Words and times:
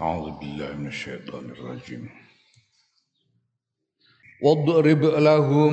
أعوذ 0.00 0.30
بالله 0.30 0.76
من 0.76 0.86
الشيطان 0.86 1.50
الرجيم. 1.50 2.08
واضرب 4.42 5.04
لهم 5.04 5.72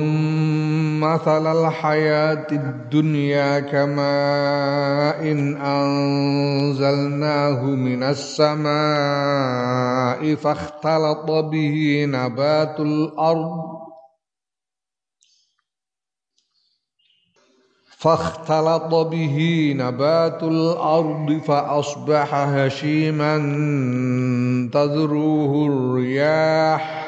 مثل 1.00 1.46
الحياة 1.46 2.46
الدنيا 2.52 3.60
كماء 3.60 5.32
إن 5.32 5.56
أنزلناه 5.56 7.64
من 7.64 8.02
السماء 8.02 8.74
فاختلط 10.34 11.30
به 11.30 12.04
نبات 12.08 12.80
الأرض 12.80 13.75
فاختلط 17.98 18.94
به 18.94 19.72
نبات 19.76 20.42
الأرض 20.42 21.40
فأصبح 21.46 22.34
هشيما 22.34 23.36
تذروه 24.72 25.66
الرياح. 25.72 27.06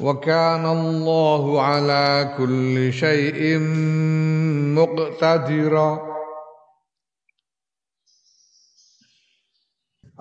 وكان 0.00 0.66
الله 0.66 1.62
على 1.62 2.34
كل 2.38 2.92
شيء 2.92 3.58
مقتدرا. 4.78 6.16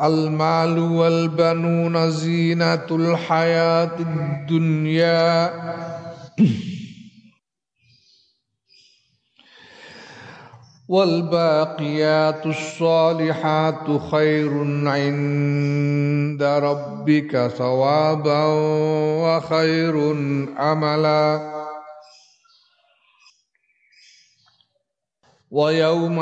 المال 0.04 0.80
والبنون 0.80 2.12
زينة 2.12 2.88
الحياة 2.92 4.00
الدنيا. 4.00 5.54
والباقيات 10.88 12.46
الصالحات 12.46 14.02
خير 14.12 14.52
عند 14.88 16.44
ربك 16.44 17.48
ثوابا 17.48 18.46
وخير 19.26 20.12
املا 20.60 21.56
ويوم 25.52 26.20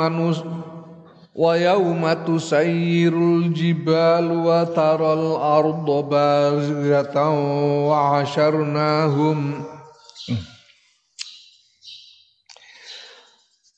ويوم 1.34 2.12
تسير 2.12 3.12
الجبال 3.12 4.46
وترى 4.46 5.12
الأرض 5.12 6.08
بارزة 6.10 7.30
وعشرناهم. 7.88 9.64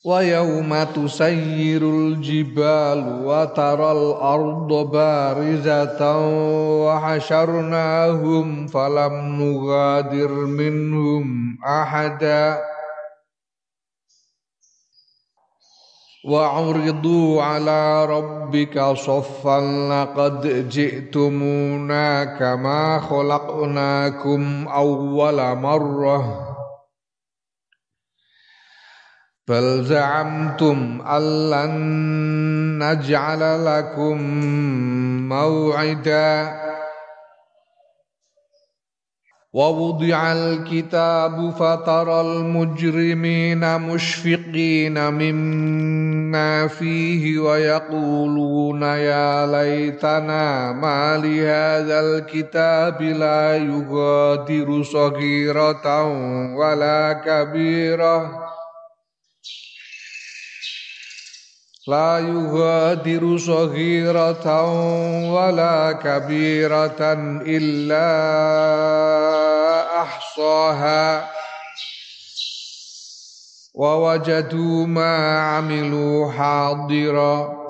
ويوم 0.06 0.82
تسير 0.82 1.82
الجبال 1.82 3.22
وترى 3.24 3.92
الأرض 3.92 4.90
بارزة 4.90 6.16
وحشرناهم 6.86 8.66
فلم 8.66 9.12
نغادر 9.42 10.32
منهم 10.32 11.58
أحدا 11.66 12.60
وعرضوا 16.28 17.42
على 17.42 18.04
ربك 18.06 18.80
صفا 18.80 19.60
لقد 19.90 20.68
جئتمونا 20.68 22.24
كما 22.24 23.00
خلقناكم 23.00 24.68
أول 24.68 25.56
مرة 25.56 26.45
بل 29.47 29.83
زعمتم 29.83 31.01
أن 31.07 31.49
لن 31.49 31.73
نجعل 32.83 33.65
لكم 33.65 34.21
موعدا. 35.29 36.57
ووضع 39.53 40.31
الكتاب 40.31 41.49
فترى 41.49 42.21
المجرمين 42.21 43.81
مشفقين 43.81 45.09
مما 45.09 46.67
فيه 46.67 47.39
ويقولون 47.39 48.81
يا 48.81 49.45
ليتنا 49.45 50.71
ما 50.71 51.17
لهذا 51.17 51.99
الكتاب 51.99 53.01
لا 53.01 53.57
يغادر 53.57 54.83
صغيرة 54.83 56.03
ولا 56.55 57.13
كبيرة. 57.25 58.47
لا 61.88 62.18
يغادر 62.18 63.36
صغيرة 63.38 64.46
ولا 65.32 65.92
كبيرة 65.92 67.12
إلا 67.46 68.08
أحصاها 70.02 71.30
ووجدوا 73.74 74.86
ما 74.86 75.38
عملوا 75.40 76.32
حاضرا 76.32 77.66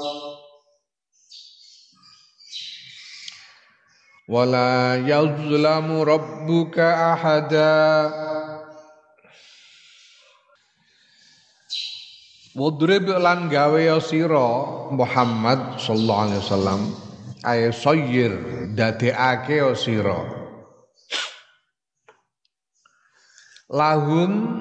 ولا 4.28 4.96
يظلم 4.96 6.00
ربك 6.00 6.78
أحدا 6.78 8.12
Wadrib 12.57 13.05
lan 13.05 13.53
gawe 13.53 14.01
sira 14.01 14.49
Muhammad 14.89 15.77
sallallahu 15.77 16.23
alaihi 16.25 16.41
wasallam 16.41 16.81
ay 17.45 17.69
sayyir 17.69 18.33
dadekake 18.73 19.61
sira. 19.77 20.25
Lahum 23.69 24.57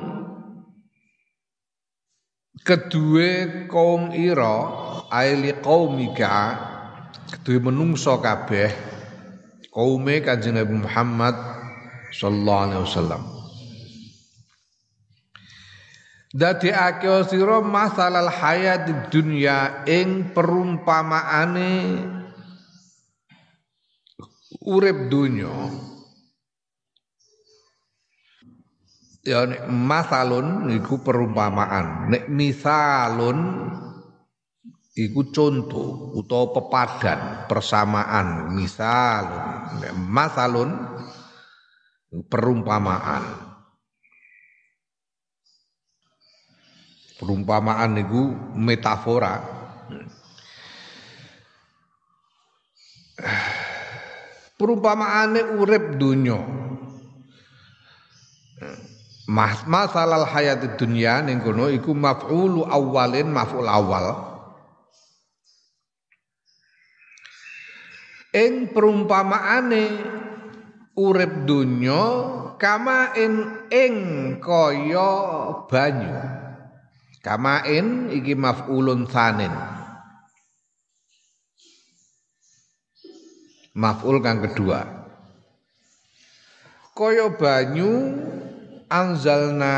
kedue 2.69 3.65
kaum 3.65 4.13
ira 4.13 4.57
ay 5.09 5.41
liqaumika 5.41 6.37
kedue 7.33 7.65
menungso 7.65 8.21
kabeh 8.21 8.77
kaume 9.73 10.21
kanjeng 10.21 10.61
Nabi 10.61 10.85
Muhammad 10.85 11.33
sallallahu 12.13 12.61
alaihi 12.61 12.83
wasallam 12.85 13.36
dadekake 16.35 17.27
sira 17.29 17.63
masalal 17.63 18.31
hayat 18.31 19.11
dunya 19.13 19.87
ing 19.87 20.35
perumpamaane 20.35 21.73
urip 24.67 25.07
dunya 25.07 25.55
ya 29.27 29.43
nek 29.43 29.67
masalun 29.67 30.71
iku 30.71 31.03
perumpamaan. 31.03 32.15
Nek 32.15 32.31
misalun 32.31 33.39
iku 34.95 35.21
contoh 35.35 36.15
utawa 36.15 36.55
pepadan 36.55 37.21
persamaan. 37.51 38.55
Misalun. 38.55 39.45
Nek 39.83 39.93
masalun 39.99 40.71
perumpamaan 42.31 43.46
Perumpamaan 47.17 47.97
itu 47.97 48.29
metafora. 48.53 49.41
Perumpamaane 54.61 55.41
urip 55.57 55.97
dunya. 55.97 56.37
Mas 59.27 59.65
masalah 59.67 60.23
hayat 60.29 60.79
dunia 60.79 61.25
ning 61.25 61.43
kono 61.43 61.67
iku 61.73 61.97
maf'ulu 61.97 62.69
awalin 62.69 63.33
maf'ul 63.33 63.67
awal. 63.67 64.07
Ing 68.37 68.71
perumpamaane 68.77 69.85
urip 71.01 71.33
dunya 71.49 72.05
kama 72.61 73.17
ing 73.17 73.35
ing 73.73 73.95
kaya 74.39 75.13
banyu. 75.65 76.46
Kamain 77.27 78.07
iki 78.15 78.39
maf'ulun 78.39 79.11
tsanin. 79.11 79.51
Maf'ul 83.75 84.23
kang 84.23 84.47
kedua. 84.47 84.87
Kaya 86.95 87.35
banyu 87.35 88.15
anzalna 88.87 89.77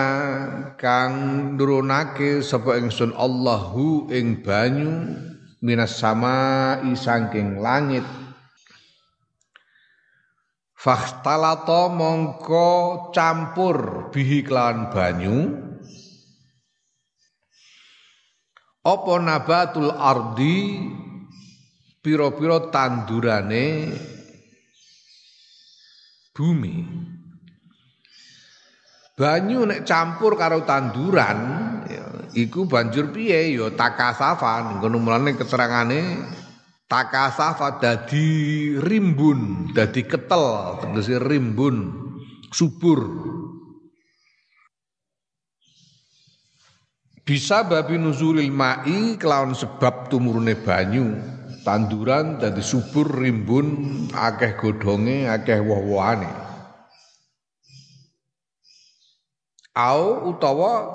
kang 0.77 1.13
nurunake 1.57 2.45
sapa 2.45 2.77
ingsun 2.77 3.17
Allahu 3.17 4.13
ing 4.13 4.45
banyu 4.45 5.17
minas 5.65 5.97
sama 5.97 6.77
saking 6.85 7.65
langit 7.65 8.05
Fakhtalato 10.79 11.91
mongko 11.91 13.11
campur 13.11 14.07
bihi 14.15 14.47
kelawan 14.47 14.95
banyu 14.95 15.68
apa 18.89 19.15
nabatul 19.21 19.93
ardi 19.93 20.81
pira-pira 22.01 22.73
tandurane 22.73 23.93
bumi? 26.33 26.77
Banyu 29.19 29.67
nek 29.67 29.83
campur 29.83 30.39
karo 30.39 30.63
tanduran 30.63 31.39
ya, 31.91 32.07
iku 32.39 32.71
banjur 32.71 33.11
piye? 33.11 33.59
Ya 33.59 33.67
takasafan 33.75 34.79
ngono 34.79 35.03
mulane 35.03 35.35
keterangane 35.35 36.23
takasafa 36.87 37.83
dadi 37.83 38.79
rimbun 38.79 39.75
dadi 39.75 40.07
ketel 40.07 40.79
tegese 40.81 41.19
rimbun 41.19 41.77
subur 42.55 43.29
bisa 47.29 47.61
babi 47.69 48.01
nuzulil 48.01 48.49
ma'i 48.49 49.21
kelawan 49.21 49.53
sebab 49.53 50.09
tumurune 50.09 50.57
banyu. 50.57 51.13
Tanduran 51.61 52.41
dadi 52.41 52.65
subur 52.65 53.05
rimbun 53.05 54.09
akeh 54.17 54.57
godhonge 54.57 55.29
akeh 55.29 55.61
woh-wohane. 55.61 56.33
Au 59.77 60.33
utawa 60.33 60.89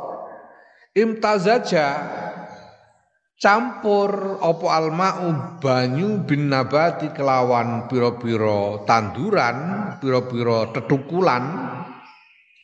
imtazaja 0.97 1.87
campur 3.37 4.41
opo 4.41 4.73
alma'u 4.73 5.61
banyu 5.61 6.25
bin 6.25 6.49
nabati 6.49 7.13
kelawan 7.13 7.85
piro-piro 7.85 8.81
tanduran 8.89 9.57
piro-piro 10.01 10.73
tetukulan. 10.73 11.45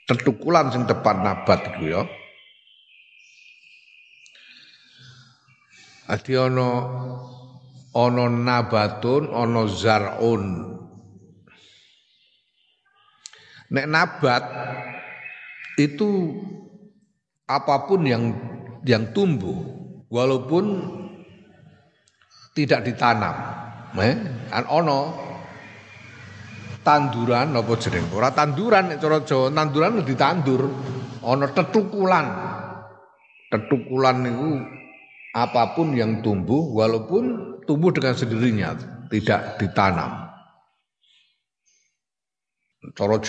Tetukulan 0.09 0.73
sing 0.73 0.89
depan 0.89 1.21
nabat 1.21 1.69
iku 1.69 1.85
ya 1.85 2.01
Adi 6.09 6.33
ana 6.33 6.69
ana 7.93 8.25
nabatun 8.25 9.29
ana 9.29 9.61
zarun. 9.69 10.43
Nek 13.69 13.85
nabat 13.85 14.43
itu 15.77 16.33
apa 17.45 17.85
pun 17.85 18.01
yang 18.09 18.33
yang 18.81 19.13
tumbuh 19.13 19.61
walaupun 20.09 20.81
tidak 22.57 22.89
ditanam 22.89 23.37
eh? 24.01 24.17
An 24.49 24.65
ono 24.65 24.99
tanduran 26.81 27.53
apa 27.53 27.73
jeneng? 27.77 28.09
Ora 28.09 28.33
tanduran 28.33 28.89
nek 28.89 28.97
cara 28.97 29.21
Jawa 29.21 29.53
tanduran 29.53 30.01
ditandur 30.01 30.65
ono 31.21 31.45
tetukulan. 31.53 32.27
Tetukulan 33.53 34.17
itu 34.25 34.49
apa 35.39 35.75
pun 35.77 35.95
yang 35.95 36.19
tumbuh 36.19 36.75
walaupun 36.75 37.55
tumbuh 37.63 37.95
dengan 37.95 38.15
sendirinya 38.17 38.75
tidak 39.07 39.55
ditanam 39.61 40.29
Cara 42.79 43.19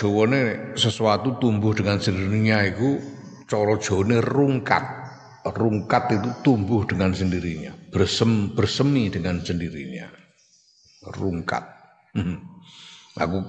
sesuatu 0.79 1.35
tumbuh 1.35 1.75
dengan 1.75 1.99
sendirinya 1.99 2.63
itu 2.63 3.03
cara 3.51 3.75
rungkat. 4.23 4.83
Rungkat 5.43 6.03
itu 6.15 6.29
tumbuh 6.45 6.87
dengan 6.87 7.11
sendirinya, 7.11 7.75
bersem, 7.91 8.55
bersemi 8.55 9.11
dengan 9.11 9.43
sendirinya. 9.43 10.07
Rungkat. 11.03 11.63
Hmm. 12.15 12.39
Aku 13.19 13.43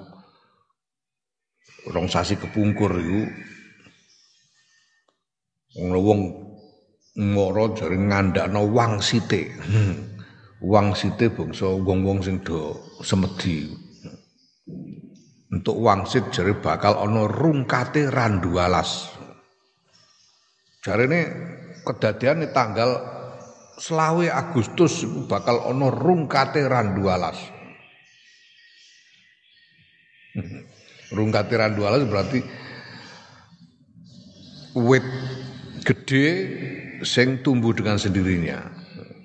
rong 1.86 2.08
sasi 2.10 2.34
kepungkur 2.34 2.98
itu 2.98 3.20
wong 5.78 6.41
moro 7.20 7.76
jare 7.76 7.96
ngandakno 7.96 8.68
wangsite. 8.72 9.42
Hmm. 9.60 9.94
Wangsite 10.62 11.34
bangsa 11.34 11.66
wong-wong 11.74 12.22
sing 12.22 12.38
do 12.46 12.78
semedi 13.02 13.66
untuk 15.52 15.76
wangsit 15.82 16.32
jari 16.32 16.56
bakal 16.56 16.96
ono 17.02 17.28
rungkate 17.28 18.08
randu 18.08 18.56
alas. 18.56 19.12
Jari 20.80 21.04
ini 21.10 21.20
kedadian 21.82 22.46
ini 22.46 22.48
tanggal 22.54 22.90
selawe 23.76 24.26
Agustus 24.32 25.02
bakal 25.28 25.66
ono 25.68 25.92
rungkate 25.92 26.64
randu 26.64 27.10
alas. 27.10 27.38
rungkate 31.12 31.54
randu 31.60 31.84
alas 31.84 32.08
berarti 32.08 32.40
wit 34.72 35.04
gede 35.84 36.26
sing 37.02 37.42
tumbuh 37.44 37.74
dengan 37.74 37.98
sendirinya. 37.98 38.58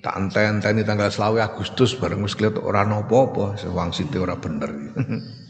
Tak 0.01 0.13
enten-enteni 0.13 0.85
tanggal 0.85 1.09
selawe 1.09 1.41
Agustus 1.41 1.97
bareng 1.97 2.21
wis 2.21 2.38
kelihatan 2.38 2.62
orang 2.62 2.94
apa-apa, 2.94 3.57
sewang 3.57 3.89
siti 3.89 4.21
ora 4.21 4.38
bener. 4.38 4.69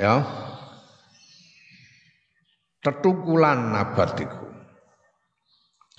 ya 0.00 0.24
tetukulan 2.80 3.76
nabat 3.76 4.16
itu 4.16 4.40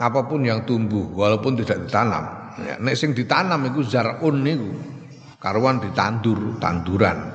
apa 0.02 0.26
pun 0.26 0.42
yang 0.42 0.66
tumbuh 0.66 1.14
walaupun 1.14 1.62
tidak 1.62 1.86
ditanam 1.86 2.26
ya, 2.58 2.82
nek 2.82 2.98
sing 2.98 3.14
ditanam 3.14 3.62
itu 3.70 3.86
zarun 3.86 4.42
niku 4.42 4.74
karuan 5.38 5.78
ditandur 5.78 6.58
tanduran 6.58 7.30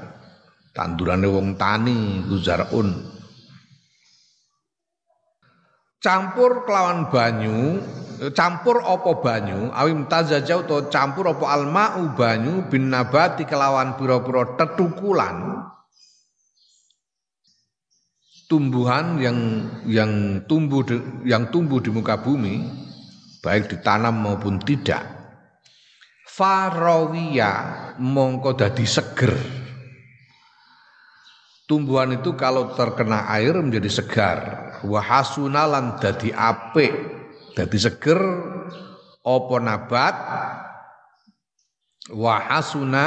tandurane 0.75 1.31
wong 1.31 1.55
tani 1.55 2.27
iku 2.27 2.37
zarun 2.43 2.91
campur 6.07 6.63
kelawan 6.63 7.11
banyu 7.11 7.83
campur 8.31 8.79
opo 8.79 9.19
banyu? 9.19 9.75
Awim 9.75 10.07
tazaja 10.07 10.63
utawa 10.63 10.87
campur 10.87 11.35
opo 11.35 11.51
alma'u 11.51 12.15
banyu 12.15 12.71
bin 12.71 12.95
nabati 12.95 13.43
kelawan 13.43 13.99
pira-pira 13.99 14.55
tetukulan 14.55 15.67
tumbuhan 18.47 19.19
yang 19.19 19.39
yang 19.91 20.13
tumbuh 20.47 20.87
yang 21.27 21.51
tumbuh 21.51 21.83
di 21.83 21.91
muka 21.91 22.23
bumi 22.23 22.63
baik 23.43 23.67
ditanam 23.67 24.15
maupun 24.23 24.63
tidak. 24.63 25.03
Farawiya 26.27 27.53
mongko 27.99 28.55
dadi 28.55 28.87
seger. 28.87 29.35
Tumbuhan 31.67 32.15
itu 32.15 32.39
kalau 32.39 32.79
terkena 32.79 33.27
air 33.27 33.59
menjadi 33.59 33.91
segar 33.91 34.66
wahasunalan 34.85 35.97
dadi 36.03 36.35
apik 36.35 36.93
dadi 37.57 37.79
seger 37.81 38.21
opo 39.25 39.57
nabat 39.63 40.15
wahasuna 42.13 43.07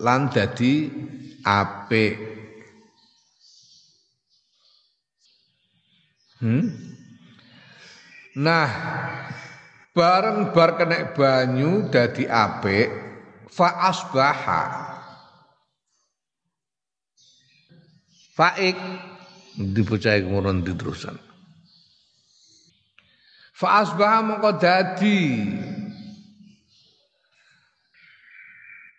lan 0.00 0.32
dadi 0.32 0.88
apik 1.44 2.38
Hmm? 6.38 6.70
Nah, 8.38 8.70
bareng 9.90 10.54
bar 10.54 10.78
kena 10.78 11.10
banyu 11.10 11.90
dadi 11.90 12.30
apik 12.30 12.86
fa 13.50 13.90
asbaha. 13.90 14.62
Faik 18.38 18.78
dipercaya 19.58 20.22
kemudian 20.22 20.62
diterusan. 20.62 21.18
Fa 23.58 23.82
asbaha 23.82 24.18
mongko 24.22 24.50
dadi 24.62 25.22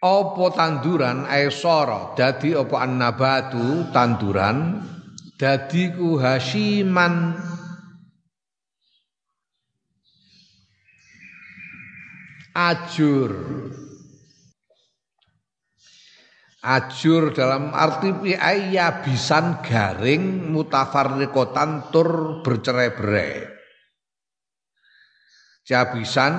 apa 0.04 0.46
tanduran 0.51 1.24
aisara 1.32 2.12
dadi 2.20 2.51
apa 2.51 2.75
annabatu 2.84 3.88
tanduran? 3.96 4.84
Dadi 5.39 5.96
ku 5.96 6.20
hasiman 6.20 7.39
ajur 12.51 13.32
ajur 16.60 17.32
dalam 17.32 17.72
arti 17.72 18.12
ya 18.72 19.00
bisan 19.00 19.63
garing 19.63 20.51
mutafarriqatan 20.51 21.92
tur 21.92 22.42
bercerai-berai. 22.44 23.60
Jabisan 25.63 26.34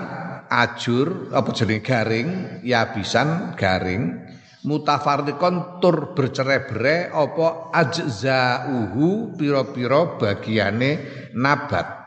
ajur 0.51 1.31
apa 1.31 1.51
jenenge 1.55 1.87
garing? 1.87 2.29
Yabisan 2.67 3.55
garing 3.55 4.19
mutafarriqon 4.67 5.81
tur 5.81 6.13
bercerai-berai 6.13 7.15
apa 7.15 7.73
ajzauhu 7.73 9.39
pira-pira 9.39 10.19
bagiane 10.21 10.91
nabat. 11.33 12.01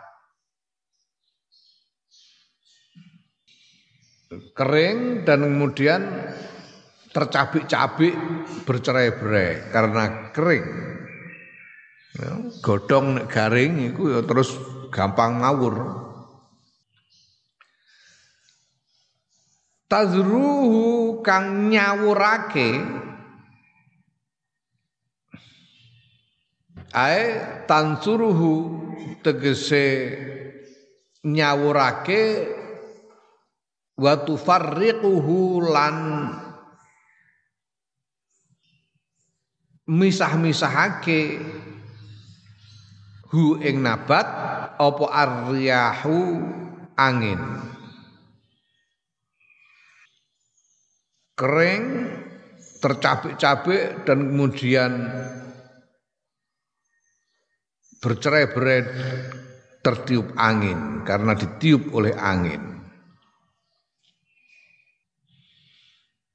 Kering 4.53 5.25
dan 5.29 5.46
kemudian 5.46 6.01
tercabik-cabik 7.13 8.17
bercerai-berai 8.65 9.70
karena 9.70 10.03
kering. 10.34 10.67
Ya, 12.13 12.29
godong 12.62 13.25
garing 13.29 13.93
itu 13.93 14.10
ya 14.13 14.22
terus 14.25 14.53
gampang 14.89 15.41
ngawur. 15.41 15.75
Tazruhu 19.89 21.22
kang 21.22 21.70
nyawurake 21.70 22.82
ae 26.93 27.22
tansuruhu 27.70 28.53
tegese 29.22 29.86
nyawurake 31.25 32.22
wa 33.98 34.13
tufarriquhu 34.25 35.62
lan 35.62 35.98
misah-misahake. 39.87 41.39
Hu 43.33 43.57
ing 43.65 43.81
nabat 43.81 44.27
apa 44.77 45.05
aryahu 45.09 46.21
angin? 46.93 47.41
Kering 51.33 51.85
tercabik-cabik 52.77 54.05
dan 54.05 54.29
kemudian 54.29 54.91
bercerai-berai 58.03 58.81
tertiup 59.81 60.29
angin 60.37 61.01
karena 61.01 61.33
ditiup 61.33 61.89
oleh 61.89 62.13
angin. 62.13 62.61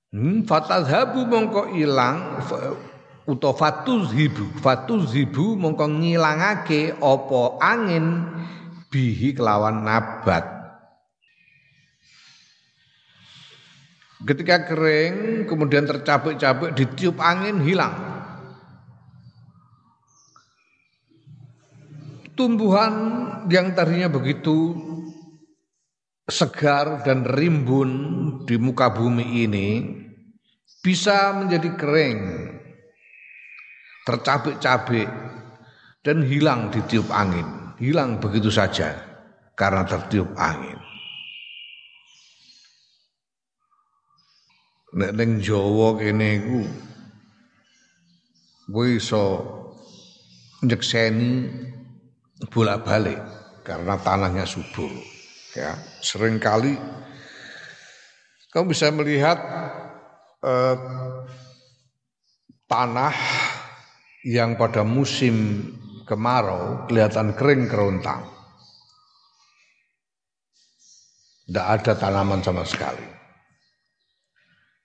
Hmm, 0.09 0.43
fatadhabu 0.49 1.29
mongko 1.29 1.77
ilang 1.77 2.41
utawa 3.29 3.53
fatuzhibu. 3.53 4.57
Fatuzhibu 4.65 5.61
mongko 5.61 5.85
ngilangake 6.01 6.97
apa 6.97 7.41
angin 7.61 8.25
bihi 8.89 9.37
kelawan 9.37 9.85
nabat. 9.85 10.57
Ketika 14.25 14.67
kering 14.67 15.47
kemudian 15.47 15.87
tercabik-cabik 15.87 16.75
ditiup 16.75 17.21
angin 17.23 17.63
hilang. 17.63 18.17
Tumbuhan 22.35 22.95
yang 23.51 23.75
tadinya 23.75 24.07
begitu 24.07 24.75
segar 26.31 27.03
dan 27.03 27.27
rimbun 27.27 27.91
di 28.47 28.55
muka 28.59 28.95
bumi 28.95 29.43
ini 29.43 29.69
bisa 30.83 31.35
menjadi 31.35 31.75
kering 31.75 32.21
tercabik-cabik 34.09 35.05
dan 36.01 36.25
hilang 36.25 36.73
ditiup 36.73 37.13
angin. 37.13 37.45
Hilang 37.77 38.17
begitu 38.17 38.49
saja 38.49 38.97
karena 39.53 39.85
tertiup 39.85 40.33
angin. 40.41 40.81
Nek 44.97 45.13
ning 45.13 45.45
Jawa 45.45 46.01
kene 46.01 46.41
iku 46.41 46.61
kowe 48.73 48.89
iso 48.89 49.25
nyekseni 50.65 51.45
bolak-balik 52.49 53.21
karena 53.69 54.01
tanahnya 54.01 54.49
subur. 54.49 54.89
Ya, 55.53 55.77
sering 56.01 56.41
kali 56.41 56.81
kamu 58.49 58.73
bisa 58.73 58.89
melihat 58.89 59.37
eh, 60.41 60.77
tanah 62.65 63.17
yang 64.29 64.61
pada 64.61 64.85
musim 64.85 65.65
kemarau 66.05 66.85
kelihatan 66.85 67.33
kering 67.33 67.65
kerontang. 67.65 68.29
Tidak 71.49 71.65
ada 71.65 71.93
tanaman 71.97 72.45
sama 72.45 72.69
sekali. 72.69 73.09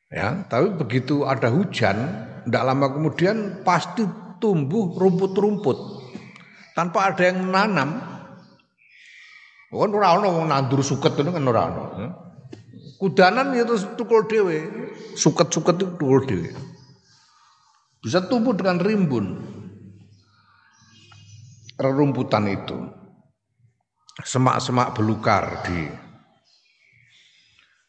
Ya, 0.08 0.48
tapi 0.48 0.72
begitu 0.80 1.28
ada 1.28 1.52
hujan, 1.52 2.08
tidak 2.48 2.64
lama 2.64 2.88
kemudian 2.96 3.66
pasti 3.68 4.08
tumbuh 4.40 4.96
rumput-rumput 4.96 5.76
tanpa 6.72 7.12
ada 7.12 7.28
yang 7.28 7.44
menanam. 7.44 8.00
Kan 9.74 9.92
ora 9.92 10.16
ana 10.16 10.30
wong 10.30 10.48
nandur 10.48 10.86
suket 10.86 11.20
itu 11.20 11.34
kan 11.34 11.44
ora 11.44 11.62
ana. 11.68 11.84
Ya. 12.00 12.10
Kudanan 12.96 13.52
ya 13.58 13.68
terus 13.68 13.84
tukul 14.00 14.24
dhewe, 14.30 14.72
suket-suket 15.20 15.76
itu 15.82 15.88
tukul 16.00 16.24
dhewe. 16.24 16.73
Bisa 18.04 18.20
tumbuh 18.28 18.52
dengan 18.52 18.84
rimbun 18.84 19.40
rerumputan 21.80 22.52
itu. 22.52 22.76
Semak-semak 24.14 24.94
belukar 24.94 25.66
di 25.66 25.90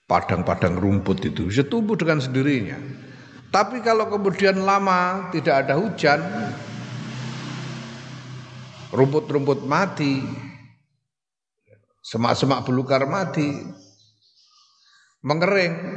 padang-padang 0.09 0.79
rumput 0.79 1.21
itu 1.27 1.51
bisa 1.51 1.67
tumbuh 1.67 1.99
dengan 1.99 2.23
sendirinya. 2.23 2.79
Tapi 3.53 3.85
kalau 3.85 4.09
kemudian 4.11 4.63
lama 4.63 5.31
tidak 5.31 5.67
ada 5.67 5.79
hujan, 5.79 6.19
rumput-rumput 8.91 9.63
mati, 9.67 10.23
semak-semak 12.03 12.67
belukar 12.67 13.07
mati, 13.07 13.63
mengering, 15.23 15.94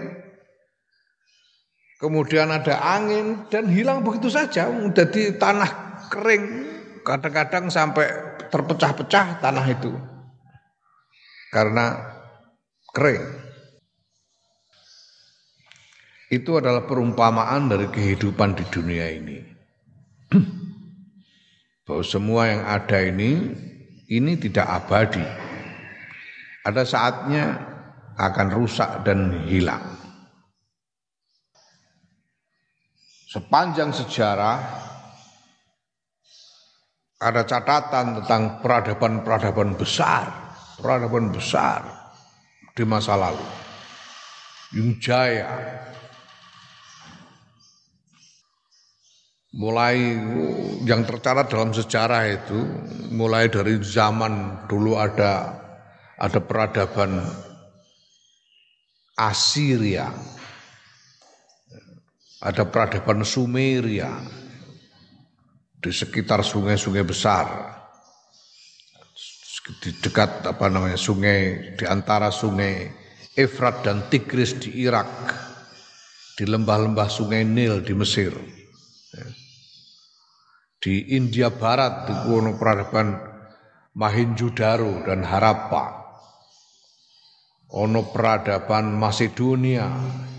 kemudian 1.98 2.54
ada 2.54 2.78
angin 2.78 3.46
dan 3.50 3.70
hilang 3.70 4.06
begitu 4.06 4.30
saja. 4.30 4.70
Jadi 4.70 5.36
tanah 5.38 5.72
kering. 6.10 6.46
Kadang-kadang 7.02 7.72
sampai 7.72 8.08
terpecah-pecah 8.50 9.42
tanah 9.42 9.66
itu. 9.68 9.92
Karena 11.52 11.98
kering. 12.94 13.26
Itu 16.28 16.60
adalah 16.60 16.84
perumpamaan 16.84 17.72
dari 17.72 17.88
kehidupan 17.88 18.60
di 18.60 18.66
dunia 18.68 19.08
ini. 19.08 19.40
Bahwa 21.88 22.04
semua 22.04 22.52
yang 22.52 22.64
ada 22.68 23.00
ini 23.00 23.56
ini 24.12 24.36
tidak 24.36 24.68
abadi. 24.68 25.24
Ada 26.68 26.84
saatnya 26.84 27.64
akan 28.20 28.48
rusak 28.52 29.08
dan 29.08 29.48
hilang 29.48 29.97
sepanjang 33.28 33.92
sejarah 33.92 34.88
ada 37.18 37.42
catatan 37.44 38.24
tentang 38.24 38.64
peradaban-peradaban 38.64 39.76
besar, 39.76 40.32
peradaban 40.80 41.36
besar 41.36 41.84
di 42.72 42.88
masa 42.88 43.20
lalu. 43.20 43.44
Yung 44.78 44.96
Jaya. 45.02 45.84
Mulai 49.58 49.98
yang 50.86 51.02
tercatat 51.02 51.50
dalam 51.50 51.74
sejarah 51.74 52.30
itu 52.30 52.60
mulai 53.10 53.50
dari 53.50 53.82
zaman 53.82 54.68
dulu 54.70 54.94
ada 55.02 55.58
ada 56.22 56.38
peradaban 56.38 57.26
Assyria 59.18 60.14
ada 62.48 62.64
peradaban 62.64 63.28
Sumeria 63.28 64.24
di 65.84 65.92
sekitar 65.92 66.48
sungai-sungai 66.48 67.04
besar. 67.04 67.76
Di 69.84 69.92
dekat 70.00 70.48
apa 70.48 70.72
namanya 70.72 70.96
sungai 70.96 71.76
di 71.76 71.84
antara 71.84 72.32
sungai 72.32 72.88
Efrat 73.36 73.84
dan 73.84 74.08
Tigris 74.08 74.56
di 74.64 74.80
Irak. 74.80 75.12
Di 76.40 76.48
lembah-lembah 76.48 77.12
sungai 77.12 77.44
Nil 77.44 77.84
di 77.84 77.92
Mesir. 77.92 78.32
Di 80.80 81.20
India 81.20 81.52
Barat 81.52 82.08
di 82.08 82.14
kuno 82.24 82.56
peradaban 82.56 83.12
Mahenjo-daro 83.98 85.04
dan 85.04 85.26
Harappa. 85.28 85.86
Ono 87.76 88.08
peradaban 88.08 88.96
Macedonia 88.96 89.92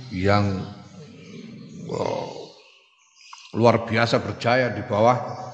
yang 0.09 0.78
luar 3.57 3.89
biasa 3.89 4.21
berjaya 4.21 4.73
di 4.73 4.85
bawah 4.85 5.49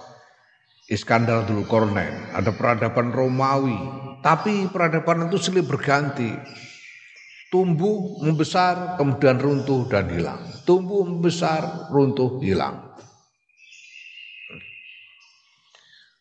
Iskandar 0.85 1.49
dulu 1.49 1.65
Kornen. 1.65 2.37
Ada 2.37 2.53
peradaban 2.53 3.09
Romawi, 3.09 3.79
tapi 4.21 4.69
peradaban 4.69 5.33
itu 5.33 5.41
silih 5.41 5.65
berganti. 5.65 6.29
Tumbuh, 7.49 8.21
membesar, 8.21 8.99
kemudian 8.99 9.39
runtuh 9.39 9.87
dan 9.87 10.11
hilang. 10.11 10.43
Tumbuh, 10.67 11.07
membesar, 11.07 11.89
runtuh, 11.89 12.43
hilang. 12.43 12.99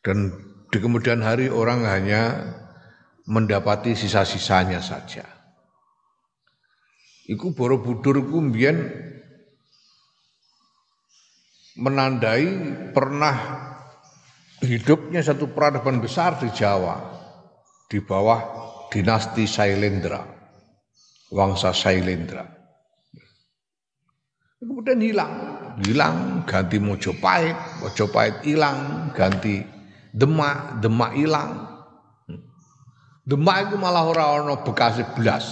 Dan 0.05 0.29
di 0.69 0.77
kemudian 0.77 1.25
hari 1.25 1.49
orang 1.49 1.83
hanya 1.89 2.53
mendapati 3.25 3.97
sisa-sisanya 3.97 4.79
saja. 4.79 5.25
Iku 7.23 7.55
Borobudur 7.55 8.19
ku 8.27 8.43
mbiyen 8.43 8.91
menandai 11.77 12.45
pernah 12.93 13.35
hidupnya 14.61 15.25
satu 15.25 15.49
peradaban 15.49 15.97
besar 15.99 16.37
di 16.37 16.49
Jawa 16.53 16.95
di 17.89 17.97
bawah 18.01 18.41
dinasti 18.93 19.49
Sailendra, 19.49 20.21
wangsa 21.33 21.73
Sailendra. 21.73 22.45
Kemudian 24.63 25.01
hilang, 25.03 25.33
hilang 25.83 26.17
ganti 26.47 26.79
Mojopahit, 26.79 27.83
Mojopahit 27.83 28.47
hilang, 28.47 29.11
ganti 29.11 29.59
Demak, 30.13 30.79
Demak 30.79 31.11
hilang. 31.17 31.51
Demak 33.27 33.67
itu 33.67 33.75
malah 33.75 34.07
orang-orang 34.07 34.63
bekas 34.63 35.03
belas. 35.17 35.45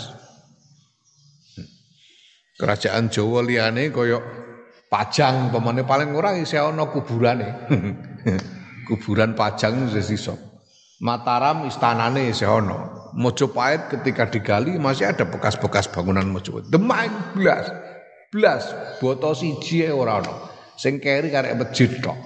Kerajaan 2.56 3.10
Jawa 3.10 3.42
liane 3.42 3.90
koyok 3.90 4.41
Pajang 4.92 5.56
pemane 5.56 5.88
paling 5.88 6.12
ora 6.12 6.36
isih 6.36 6.68
ana 6.68 6.84
kuburane. 6.92 7.48
Kuburan 8.92 9.40
Pajang 9.40 9.88
wis 9.88 10.12
iso. 10.12 10.36
Mataram 11.00 11.64
istanane 11.64 12.28
isih 12.28 12.52
ana. 12.52 13.08
Mojopahit 13.16 13.88
ketika 13.88 14.28
digali 14.28 14.76
masih 14.76 15.08
ada 15.08 15.24
bekas-bekas 15.24 15.88
bangunan 15.88 16.28
Mojopahit. 16.28 16.68
Demak 16.68 17.08
blas. 17.40 17.72
Blas 18.36 18.68
boto 19.00 19.32
siji 19.32 19.88
ora 19.88 20.20
ana. 20.20 20.34
Sing 20.76 21.00
keri 21.00 21.32
karek 21.32 21.56
masjid 21.56 21.88
tok. 22.04 22.20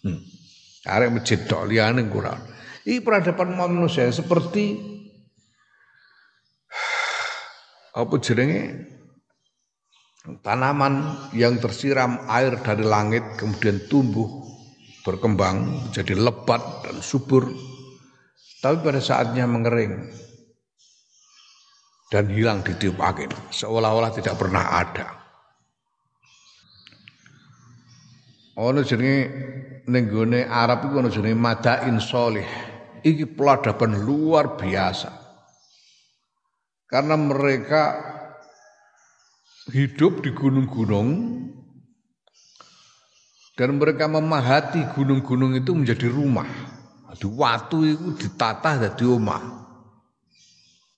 Hmm. 0.00 0.24
Karek 0.88 1.12
masjid 1.12 1.44
tok 1.44 1.68
liyane 1.68 2.08
ora. 2.08 2.32
Ini 2.88 3.04
peradaban 3.04 3.52
manusia 3.52 4.08
seperti 4.08 4.80
apa 8.00 8.14
jenenge 8.16 8.96
tanaman 10.44 11.16
yang 11.32 11.56
tersiram 11.56 12.20
air 12.28 12.60
dari 12.60 12.84
langit 12.84 13.24
kemudian 13.40 13.80
tumbuh 13.88 14.28
berkembang 15.02 15.88
menjadi 15.88 16.12
lebat 16.18 16.84
dan 16.84 17.00
subur. 17.00 17.48
Tapi 18.58 18.82
pada 18.82 18.98
saatnya 18.98 19.46
mengering 19.46 20.10
dan 22.10 22.26
hilang 22.28 22.60
di 22.66 22.74
tiup 22.74 22.98
angin 22.98 23.30
seolah-olah 23.54 24.10
tidak 24.12 24.34
pernah 24.36 24.82
ada. 24.82 25.06
Ono 28.58 28.82
jenenge 28.82 29.30
ning 29.86 30.10
Arab 30.50 30.90
iku 30.90 30.98
ono 30.98 31.08
jenenge 31.08 31.38
madain 31.38 31.96
solih 32.02 32.48
iki 33.06 33.24
peladaban 33.30 34.02
luar 34.02 34.58
biasa. 34.58 35.14
Karena 36.88 37.14
mereka 37.14 37.82
hidup 39.68 40.24
di 40.24 40.32
gunung-gunung 40.32 41.08
dan 43.58 43.74
mereka 43.76 44.06
memahati 44.08 44.94
gunung-gunung 44.94 45.58
itu 45.58 45.74
menjadi 45.74 46.08
rumah. 46.08 46.46
Di 47.18 47.26
waktu 47.26 47.98
itu 47.98 48.14
ditata 48.14 48.78
jadi 48.78 49.04
rumah. 49.04 49.66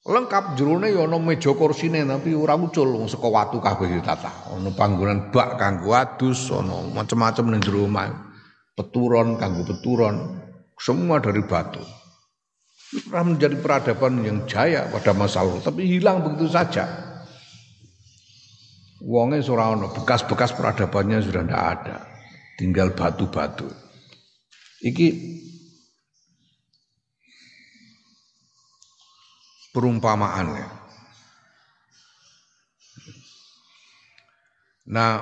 Lengkap 0.00 0.57
jerone 0.57 0.93
ya 0.93 1.05
ana 1.05 1.17
meja 1.21 1.53
kursine 1.53 2.05
tapi 2.05 2.33
ora 2.33 2.57
ucul 2.57 2.89
wong 2.89 3.09
saka 3.09 3.29
watu 3.29 3.61
kabeh 3.61 4.00
ditata. 4.00 4.53
Ana 4.53 4.69
panggonan 4.73 5.33
bak 5.33 5.57
kanggo 5.57 5.97
adus, 5.97 6.53
ana 6.53 6.85
macam-macam 6.93 7.45
ning 7.49 7.61
jero 7.65 7.89
omah. 7.89 8.09
Peturon 8.77 9.41
kanggo 9.41 9.65
peturon, 9.65 10.41
semua 10.77 11.21
dari 11.21 11.41
batu. 11.45 11.81
Pernah 12.91 13.25
menjadi 13.25 13.57
peradaban 13.61 14.21
yang 14.25 14.45
jaya 14.50 14.89
pada 14.91 15.15
masa 15.15 15.47
lalu, 15.47 15.62
tapi 15.62 15.87
hilang 15.87 16.27
begitu 16.27 16.50
saja. 16.50 17.10
Wonge 19.00 19.40
ora 19.49 19.73
ana, 19.73 19.88
bekas-bekas 19.88 20.52
peradabannya 20.52 21.25
sudah 21.25 21.40
tidak 21.40 21.64
ada. 21.80 21.97
Tinggal 22.61 22.92
batu-batu. 22.92 23.64
Iki 24.85 25.09
perumpamaannya. 29.73 30.69
Nah, 34.90 35.12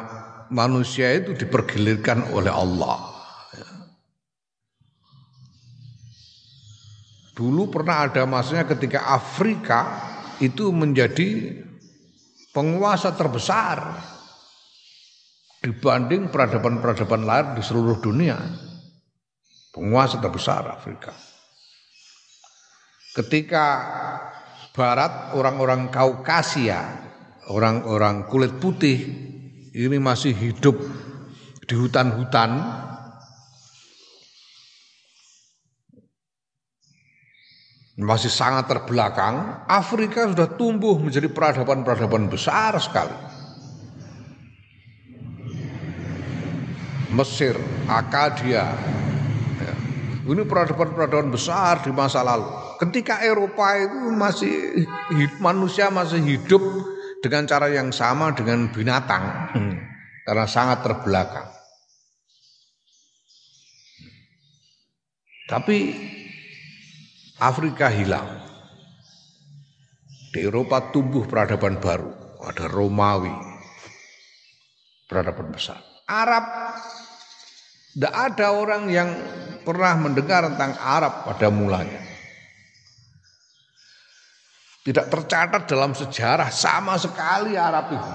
manusia 0.50 1.14
itu 1.14 1.36
dipergilirkan 1.36 2.34
oleh 2.34 2.50
Allah. 2.50 3.14
Dulu 7.38 7.70
pernah 7.70 8.10
ada 8.10 8.26
masanya 8.26 8.66
ketika 8.66 9.14
Afrika 9.14 9.86
itu 10.42 10.74
menjadi 10.74 11.54
penguasa 12.58 13.14
terbesar 13.14 13.78
dibanding 15.62 16.26
peradaban-peradaban 16.26 17.22
lain 17.22 17.46
di 17.54 17.62
seluruh 17.62 18.02
dunia. 18.02 18.34
Penguasa 19.70 20.18
terbesar 20.18 20.66
Afrika. 20.66 21.14
Ketika 23.14 23.66
barat 24.74 25.38
orang-orang 25.38 25.86
Kaukasia, 25.86 26.82
orang-orang 27.46 28.26
kulit 28.26 28.58
putih 28.58 29.06
ini 29.70 30.02
masih 30.02 30.34
hidup 30.34 30.82
di 31.62 31.74
hutan-hutan 31.78 32.58
masih 37.98 38.30
sangat 38.30 38.70
terbelakang, 38.70 39.66
Afrika 39.66 40.30
sudah 40.30 40.54
tumbuh 40.54 40.94
menjadi 41.02 41.26
peradaban-peradaban 41.26 42.30
besar 42.30 42.78
sekali. 42.78 43.10
Mesir, 47.10 47.58
Akadia, 47.90 48.70
ya. 49.58 49.74
ini 50.30 50.46
peradaban-peradaban 50.46 51.34
besar 51.34 51.82
di 51.82 51.90
masa 51.90 52.22
lalu. 52.22 52.46
Ketika 52.78 53.18
Eropa 53.26 53.74
itu 53.74 54.14
masih 54.14 54.86
manusia 55.42 55.90
masih 55.90 56.22
hidup 56.22 56.62
dengan 57.18 57.50
cara 57.50 57.66
yang 57.66 57.90
sama 57.90 58.30
dengan 58.30 58.70
binatang, 58.70 59.50
hmm. 59.58 59.74
karena 60.22 60.46
sangat 60.46 60.86
terbelakang. 60.86 61.50
Tapi 65.48 65.78
Afrika 67.38 67.86
hilang. 67.86 68.26
Di 70.28 70.44
Eropa 70.44 70.90
tumbuh 70.92 71.24
peradaban 71.24 71.78
baru, 71.78 72.10
ada 72.44 72.68
Romawi, 72.68 73.32
peradaban 75.08 75.54
besar. 75.54 75.80
Arab, 76.04 76.44
tidak 77.94 78.12
ada 78.12 78.46
orang 78.52 78.90
yang 78.92 79.08
pernah 79.64 79.96
mendengar 79.96 80.52
tentang 80.52 80.76
Arab 80.82 81.24
pada 81.24 81.48
mulanya. 81.48 82.02
Tidak 84.84 85.06
tercatat 85.08 85.68
dalam 85.68 85.92
sejarah 85.96 86.48
sama 86.52 86.96
sekali 87.00 87.56
Arab 87.56 87.92
itu. 87.92 88.12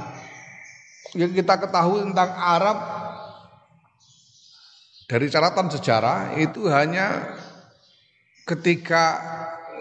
Yang 1.22 1.32
kita 1.42 1.62
ketahui 1.62 2.02
tentang 2.10 2.34
Arab 2.34 2.78
dari 5.06 5.30
catatan 5.30 5.70
sejarah 5.70 6.34
itu 6.42 6.66
hanya 6.74 7.38
ketika 8.44 9.04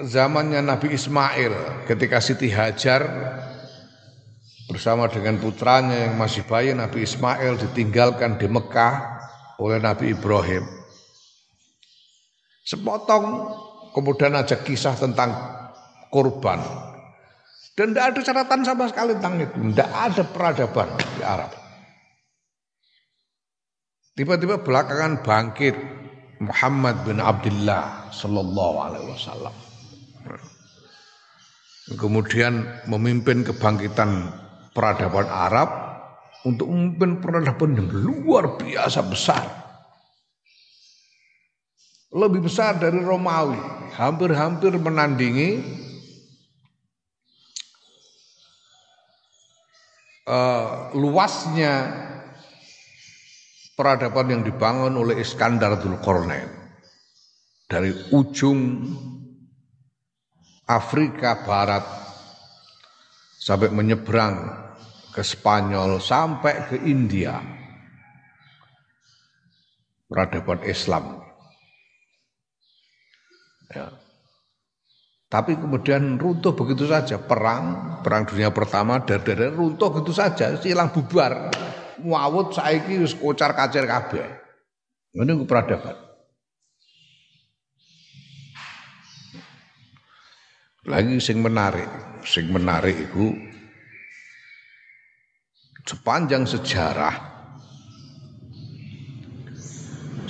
zamannya 0.03 0.63
Nabi 0.63 0.95
Ismail, 0.95 1.87
ketika 1.87 2.23
Siti 2.23 2.51
Hajar 2.51 3.03
bersama 4.71 5.11
dengan 5.11 5.37
putranya 5.43 6.09
yang 6.09 6.15
masih 6.17 6.47
bayi 6.47 6.73
Nabi 6.73 7.05
Ismail 7.05 7.59
ditinggalkan 7.61 8.39
di 8.39 8.47
Mekah 8.49 9.21
oleh 9.61 9.79
Nabi 9.83 10.15
Ibrahim. 10.15 10.65
Sepotong 12.63 13.53
kemudian 13.93 14.39
aja 14.39 14.57
kisah 14.63 14.95
tentang 14.97 15.35
korban. 16.09 16.63
Dan 17.73 17.93
tidak 17.93 18.05
ada 18.13 18.21
catatan 18.21 18.61
sama 18.63 18.85
sekali 18.87 19.17
tentang 19.17 19.41
itu. 19.43 19.57
Tidak 19.73 19.91
ada 19.91 20.23
peradaban 20.29 20.89
di 20.97 21.23
Arab. 21.25 21.51
Tiba-tiba 24.13 24.61
belakangan 24.61 25.25
bangkit 25.25 25.75
Muhammad 26.43 27.07
bin 27.07 27.23
Abdullah 27.23 28.11
sallallahu 28.11 28.77
alaihi 28.83 29.09
wasallam. 29.15 29.55
Kemudian 31.95 32.67
memimpin 32.91 33.47
kebangkitan 33.47 34.31
peradaban 34.75 35.31
Arab 35.31 35.71
untuk 36.43 36.67
memimpin 36.67 37.23
peradaban 37.23 37.79
yang 37.79 37.89
luar 37.91 38.59
biasa 38.59 39.07
besar. 39.07 39.47
Lebih 42.13 42.45
besar 42.45 42.77
dari 42.77 43.01
Romawi, 43.01 43.57
hampir-hampir 43.97 44.77
menandingi 44.77 45.51
uh, 50.29 50.93
luasnya 50.93 51.89
peradaban 53.73 54.29
yang 54.29 54.43
dibangun 54.45 54.95
oleh 55.01 55.21
Iskandar 55.21 55.81
Dzulkarnain 55.81 56.51
dari 57.67 57.91
ujung 58.13 58.85
Afrika 60.69 61.41
Barat 61.43 61.85
sampai 63.41 63.73
menyeberang 63.73 64.63
ke 65.13 65.21
Spanyol 65.21 66.01
sampai 66.01 66.69
ke 66.69 66.77
India. 66.89 67.41
Peradaban 70.09 70.61
Islam. 70.69 71.25
Ya. 73.73 73.89
tapi 75.33 75.57
kemudian 75.57 76.21
runtuh 76.21 76.53
begitu 76.53 76.85
saja. 76.85 77.17
Perang 77.17 77.97
perang 78.05 78.29
dunia 78.29 78.53
pertama 78.53 79.01
dari 79.01 79.49
runtuh 79.49 79.89
begitu 79.89 80.13
saja. 80.13 80.53
Hilang 80.61 80.93
bubar 80.93 81.49
wawut 82.05 82.55
saiki 82.55 83.01
wis 83.03 83.15
kocar-kacir 83.15 83.87
kabeh. 83.87 84.27
Ngene 85.13 85.33
ku 85.39 85.45
peradaban. 85.45 85.97
Lagi 90.83 91.23
sing 91.23 91.39
menarik, 91.39 91.87
sing 92.27 92.51
menarik 92.51 93.07
itu 93.07 93.31
sepanjang 95.87 96.43
sejarah 96.43 97.33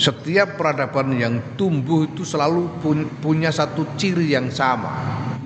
setiap 0.02 0.58
peradaban 0.58 1.14
yang 1.14 1.54
tumbuh 1.54 2.10
itu 2.10 2.26
selalu 2.26 2.80
punya 3.22 3.54
satu 3.54 3.94
ciri 3.94 4.34
yang 4.34 4.50
sama, 4.50 4.90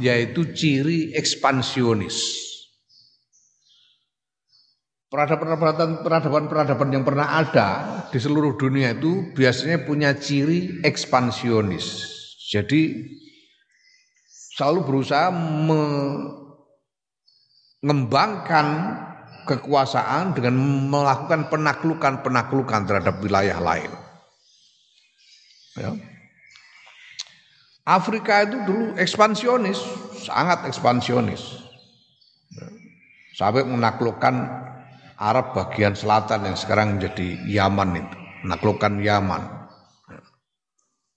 yaitu 0.01 0.49
ciri 0.57 1.13
ekspansionis. 1.13 2.17
Peradaban-peradaban 5.17 6.93
yang 6.93 7.01
pernah 7.01 7.41
ada 7.41 7.69
di 8.13 8.21
seluruh 8.21 8.53
dunia 8.61 8.93
itu 8.93 9.33
biasanya 9.33 9.89
punya 9.89 10.13
ciri 10.13 10.85
ekspansionis. 10.85 12.05
Jadi 12.53 13.01
selalu 14.29 14.85
berusaha 14.85 15.33
mengembangkan 17.81 18.67
kekuasaan 19.49 20.37
dengan 20.37 20.61
melakukan 20.93 21.49
penaklukan-penaklukan 21.49 22.85
terhadap 22.85 23.17
wilayah 23.25 23.57
lain. 23.57 23.89
Ya. 25.81 25.97
Afrika 27.89 28.45
itu 28.45 28.61
dulu 28.69 29.01
ekspansionis, 29.01 29.81
sangat 30.29 30.69
ekspansionis. 30.69 31.65
Ya. 32.53 32.69
Sampai 33.33 33.65
menaklukkan 33.65 34.35
Arab 35.17 35.57
bagian 35.57 35.97
selatan 35.97 36.45
yang 36.45 36.57
sekarang 36.57 36.97
menjadi 36.97 37.41
Yaman 37.49 37.91
itu, 37.97 38.19
menaklukkan 38.45 39.01
Yaman. 39.01 39.43
Ya. 40.13 40.21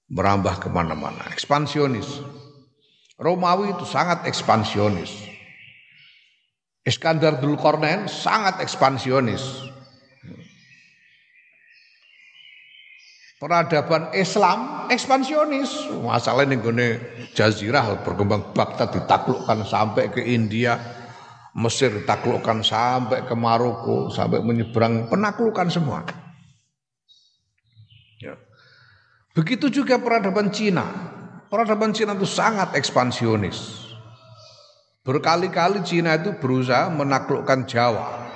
Merambah 0.09 0.55
ke 0.63 0.67
mana-mana, 0.71 1.27
ekspansionis. 1.29 2.23
Romawi 3.19 3.75
itu 3.75 3.83
sangat 3.83 4.23
ekspansionis. 4.23 5.11
Iskandar 6.87 7.43
Dulkornen 7.43 8.07
sangat 8.07 8.63
ekspansionis. 8.63 9.69
peradaban 13.39 14.11
Islam 14.13 14.91
ekspansionis. 14.91 15.87
Masalah 16.03 16.43
ini 16.43 16.59
gone 16.59 16.87
jazirah 17.31 18.03
berkembang 18.03 18.51
Baghdad 18.51 18.91
ditaklukkan 18.93 19.63
sampai 19.63 20.11
ke 20.11 20.21
India, 20.21 20.75
Mesir 21.59 21.91
ditaklukkan 21.91 22.63
sampai 22.63 23.27
ke 23.27 23.35
Maroko, 23.35 24.07
sampai 24.07 24.39
menyeberang 24.39 25.11
penaklukan 25.11 25.67
semua. 25.67 26.07
Ya. 28.23 28.39
Begitu 29.35 29.67
juga 29.67 29.99
peradaban 29.99 30.55
Cina. 30.55 30.87
Peradaban 31.51 31.91
Cina 31.91 32.15
itu 32.15 32.23
sangat 32.23 32.79
ekspansionis. 32.79 33.91
Berkali-kali 35.03 35.83
Cina 35.83 36.15
itu 36.15 36.31
berusaha 36.39 36.87
menaklukkan 36.93 37.67
Jawa. 37.67 38.31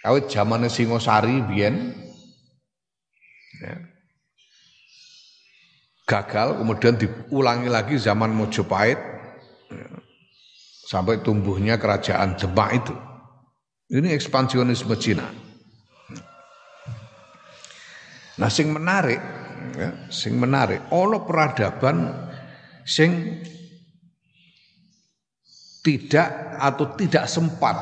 Kawit 0.00 0.32
zamannya 0.32 0.72
Singosari 0.72 1.44
biyen 1.44 1.92
ya. 3.60 3.76
gagal 6.08 6.56
kemudian 6.56 6.96
diulangi 6.96 7.68
lagi 7.68 8.00
zaman 8.00 8.32
Mojopahit. 8.32 9.09
Sampai 10.90 11.22
tumbuhnya 11.22 11.78
kerajaan 11.78 12.34
Demak 12.34 12.70
itu. 12.74 12.94
Ini 13.94 14.10
ekspansionisme 14.10 14.98
Cina. 14.98 15.26
Nah 18.42 18.50
sing 18.50 18.74
menarik 18.74 19.22
ya, 19.78 20.10
sing 20.10 20.34
menarik 20.34 20.90
ono 20.90 21.22
peradaban 21.22 22.10
sing 22.82 23.38
tidak 25.86 26.58
atau 26.58 26.90
tidak 26.98 27.30
sempat 27.30 27.76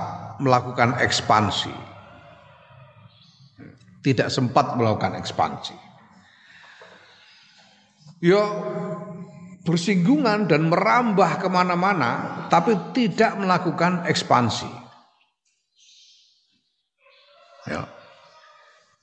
melakukan 0.45 1.01
ekspansi. 1.01 1.73
Tidak 4.05 4.29
sempat 4.29 4.77
melakukan 4.77 5.17
ekspansi. 5.17 5.77
Ya 8.23 8.43
bersinggungan 9.69 10.49
dan 10.49 10.73
merambah 10.73 11.45
ke 11.45 11.49
mana-mana, 11.53 12.41
tapi 12.49 12.73
tidak 12.97 13.37
melakukan 13.37 14.09
ekspansi. 14.09 14.65
Ya. 17.69 17.85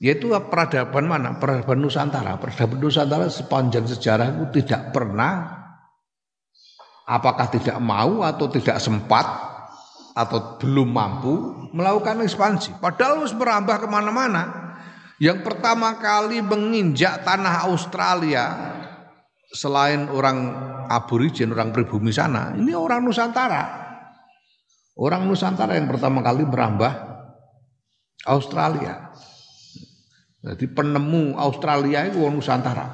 Yaitu 0.02 0.34
peradaban 0.50 1.06
mana? 1.06 1.38
Peradaban 1.38 1.78
Nusantara. 1.78 2.34
Peradaban 2.42 2.82
Nusantara 2.82 3.30
sepanjang 3.30 3.86
sejarah 3.86 4.34
itu 4.34 4.58
tidak 4.58 4.90
pernah 4.90 5.54
apakah 7.06 7.46
tidak 7.46 7.78
mau 7.78 8.26
atau 8.26 8.50
tidak 8.50 8.82
sempat 8.82 9.22
atau 10.18 10.58
belum 10.58 10.90
mampu 10.90 11.34
melakukan 11.70 12.26
ekspansi. 12.26 12.82
Padahal 12.82 13.22
harus 13.22 13.32
merambah 13.38 13.86
ke 13.86 13.86
mana-mana 13.86 14.66
yang 15.16 15.40
pertama 15.40 15.96
kali 15.96 16.44
menginjak 16.44 17.24
tanah 17.24 17.64
Australia 17.72 18.44
selain 19.56 20.12
orang 20.12 20.52
aborigin, 20.92 21.48
orang 21.56 21.72
pribumi 21.72 22.12
sana, 22.12 22.52
ini 22.52 22.76
orang 22.76 23.00
Nusantara. 23.00 23.88
Orang 24.96 25.24
Nusantara 25.24 25.76
yang 25.76 25.88
pertama 25.88 26.20
kali 26.20 26.44
merambah 26.44 26.92
Australia. 28.28 29.16
Jadi 30.44 30.68
penemu 30.68 31.40
Australia 31.40 32.04
itu 32.04 32.20
orang 32.20 32.36
Nusantara. 32.36 32.86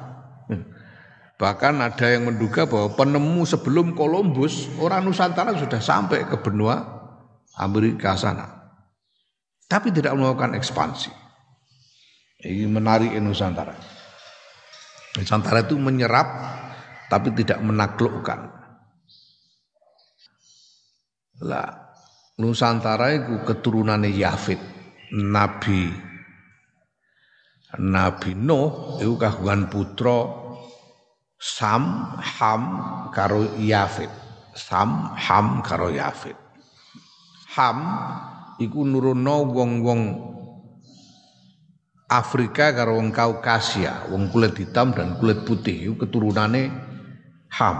Bahkan 1.43 1.75
ada 1.83 2.07
yang 2.07 2.31
menduga 2.31 2.63
bahwa 2.63 2.95
penemu 2.95 3.43
sebelum 3.43 3.91
Columbus 3.97 4.71
orang 4.79 5.03
Nusantara 5.03 5.51
sudah 5.57 5.83
sampai 5.83 6.23
ke 6.23 6.39
benua 6.39 6.79
Amerika 7.59 8.15
sana. 8.15 8.47
Tapi 9.67 9.91
tidak 9.91 10.15
melakukan 10.15 10.55
ekspansi. 10.55 11.11
Ini 12.47 12.63
menarik 12.71 13.11
Nusantara. 13.19 13.92
Nusantara 15.13 15.65
itu 15.65 15.77
menyerap 15.77 16.27
tapi 17.09 17.29
tidak 17.37 17.61
menaklukkan. 17.61 18.39
Lah 21.45 21.69
Nusantara 22.41 23.13
itu 23.13 23.45
keturunannya 23.45 24.09
Yafid, 24.09 24.57
Nabi 25.13 25.93
Nabi 27.77 28.37
Nuh 28.37 29.01
itu 29.01 29.17
kagungan 29.17 29.65
putra 29.69 30.43
Sam, 31.43 32.15
Ham 32.23 32.63
karo 33.11 33.43
Yafid. 33.59 34.07
Sam, 34.55 35.11
Ham 35.17 35.59
karo 35.59 35.91
Yafid. 35.91 36.39
Ham 37.57 37.77
iku 38.63 38.87
nurono 38.87 39.51
wong-wong 39.51 40.01
Afrika 42.11 42.75
karo 42.75 42.99
wong 42.99 43.15
Kaukasia, 43.15 44.11
wong 44.11 44.29
kulit 44.29 44.53
hitam 44.59 44.91
dan 44.91 45.15
kulit 45.17 45.47
putih 45.47 45.91
itu 45.91 45.93
keturunane 45.95 46.69
Ham. 47.53 47.77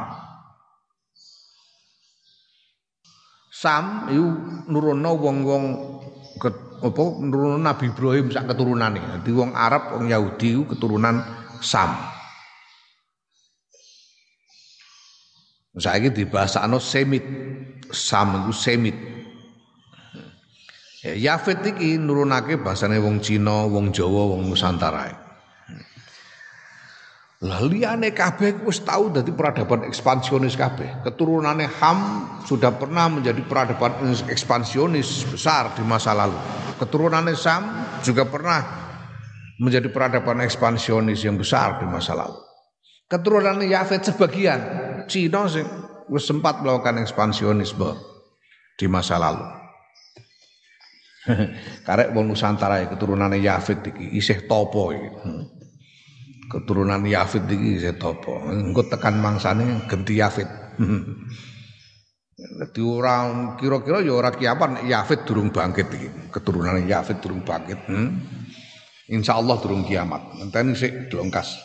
Sam 3.54 4.12
itu 4.12 4.28
nurono 4.68 5.12
wong-wong 5.16 5.64
apa 6.84 7.04
nurono 7.24 7.56
Nabi 7.56 7.94
Ibrahim 7.94 8.28
sak 8.28 8.52
keturunane. 8.52 9.00
Dadi 9.00 9.32
wong 9.32 9.56
Arab, 9.56 9.96
wong 9.96 10.12
Yahudi 10.12 10.58
itu 10.58 10.64
keturunan 10.68 11.24
Sam. 11.64 11.96
Saiki 15.74 16.12
dibahasakno 16.14 16.78
Semit. 16.78 17.24
Sam 17.94 18.46
itu 18.46 18.52
Semit. 18.52 19.13
Ya, 21.04 21.36
Yafet 21.36 21.68
iki 21.68 22.00
nurunake 22.00 22.56
bahasane 22.64 22.96
wong 22.96 23.20
Cina, 23.20 23.68
wong 23.68 23.92
Jawa, 23.92 24.32
wong 24.32 24.48
Nusantara. 24.48 25.12
Lah 27.44 27.60
liyane 27.60 28.16
kabeh 28.16 28.64
wis 28.64 28.80
tau 28.88 29.12
dadi 29.12 29.36
peradaban 29.36 29.84
ekspansionis 29.84 30.56
kabeh. 30.56 31.04
Keturunane 31.04 31.68
Ham 31.68 32.00
sudah 32.48 32.72
pernah 32.72 33.12
menjadi 33.12 33.44
peradaban 33.44 34.16
ekspansionis 34.32 35.28
besar 35.28 35.76
di 35.76 35.84
masa 35.84 36.16
lalu. 36.16 36.40
Keturunane 36.80 37.36
Sam 37.36 37.68
juga 38.00 38.24
pernah 38.24 38.64
menjadi 39.60 39.92
peradaban 39.92 40.40
ekspansionis 40.40 41.20
yang 41.28 41.36
besar 41.36 41.84
di 41.84 41.86
masa 41.92 42.16
lalu. 42.16 42.40
Keturunane 43.12 43.68
Yafet 43.68 44.08
sebagian 44.08 44.60
Cina 45.12 45.52
wis 46.08 46.24
sempat 46.24 46.64
melakukan 46.64 47.04
ekspansionisme 47.04 47.92
di 48.80 48.88
masa 48.88 49.20
lalu. 49.20 49.63
Karek 51.88 52.12
wong 52.12 52.36
Nusantara 52.36 52.84
keturunane 52.88 53.40
Yafid 53.40 53.80
iki 53.96 54.20
isih 54.20 54.44
topo 54.44 54.92
iki. 54.92 55.10
Keturunan 56.52 57.04
Yafid 57.08 57.48
iki 57.48 57.80
isih 57.80 57.96
topo. 57.96 58.44
Engko 58.52 58.84
tekan 58.92 59.24
mangsane 59.24 59.88
genti 59.88 60.20
Yafid. 60.20 60.50
Dadi 62.34 62.82
orang 62.82 63.56
kira-kira 63.56 64.04
ya 64.04 64.14
ora 64.20 64.34
kiapan 64.34 64.84
Yafid 64.84 65.24
durung 65.24 65.54
bangkit 65.54 65.88
iki. 65.96 66.10
Keturunan 66.28 66.84
Yafid 66.84 67.24
durung 67.24 67.46
bangkit. 67.46 67.80
Hmm? 67.88 68.20
Insya 69.08 69.40
Allah 69.40 69.56
durung 69.64 69.88
kiamat. 69.88 70.40
Ngenteni 70.40 70.76
sik 70.76 71.08
dongkas. 71.08 71.56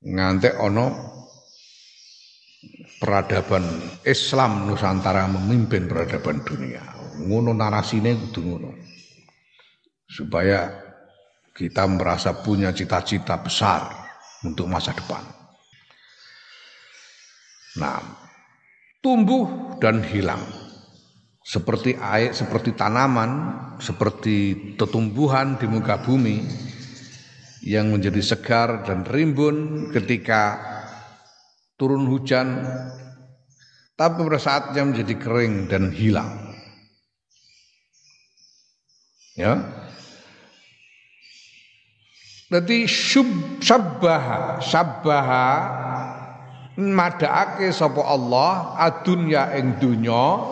Ngantek 0.00 0.56
ono 0.56 0.86
peradaban 3.00 3.64
Islam 4.08 4.64
Nusantara 4.64 5.28
memimpin 5.28 5.84
peradaban 5.84 6.40
dunia. 6.40 6.99
Ngono 7.20 7.52
narasine 7.52 8.16
kudu 8.16 8.40
ngono. 8.40 8.70
Supaya 10.08 10.70
kita 11.54 11.84
merasa 11.84 12.40
punya 12.40 12.72
cita-cita 12.72 13.36
besar 13.36 13.92
untuk 14.44 14.64
masa 14.64 14.96
depan. 14.96 15.22
Nah, 17.78 18.00
tumbuh 19.04 19.76
dan 19.78 20.02
hilang. 20.02 20.42
Seperti 21.40 21.96
air, 21.96 22.36
seperti 22.36 22.76
tanaman, 22.76 23.52
seperti 23.80 24.76
tetumbuhan 24.76 25.56
di 25.56 25.66
muka 25.66 25.98
bumi 26.00 26.44
yang 27.64 27.92
menjadi 27.92 28.20
segar 28.24 28.84
dan 28.84 29.04
rimbun 29.04 29.88
ketika 29.92 30.60
turun 31.80 32.08
hujan, 32.08 32.60
tapi 33.96 34.20
pada 34.20 34.40
saatnya 34.40 34.84
menjadi 34.84 35.14
kering 35.16 35.54
dan 35.68 35.92
hilang. 35.92 36.49
Ya. 39.40 39.56
Jadi 42.52 42.84
syub 42.84 43.62
sabbaha 43.64 44.60
sabbaha 44.60 45.48
madhaake 46.76 47.72
sapa 47.72 48.04
Allah 48.04 48.76
adunya 48.76 49.48
ing 49.56 49.80
dunya 49.80 50.44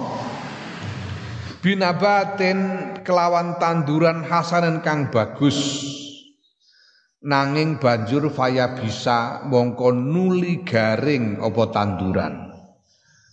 binabatin 1.61 2.59
kelawan 3.05 3.61
tanduran 3.61 4.25
hasanan 4.25 4.81
kang 4.81 5.13
bagus. 5.13 5.85
Nanging 7.19 7.83
banjur 7.83 8.31
faya 8.31 8.79
bisa 8.79 9.43
mongko 9.51 9.91
nuli 9.91 10.63
garing 10.63 11.43
apa 11.43 11.63
tanduran. 11.75 12.55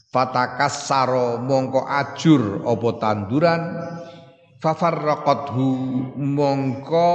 Fatakas 0.10 0.90
saro 0.90 1.38
mongko 1.38 1.86
ajur 1.86 2.66
apa 2.66 2.90
tanduran 2.98 3.62
fafarraqathu. 4.66 5.70
Mongko 6.18 7.14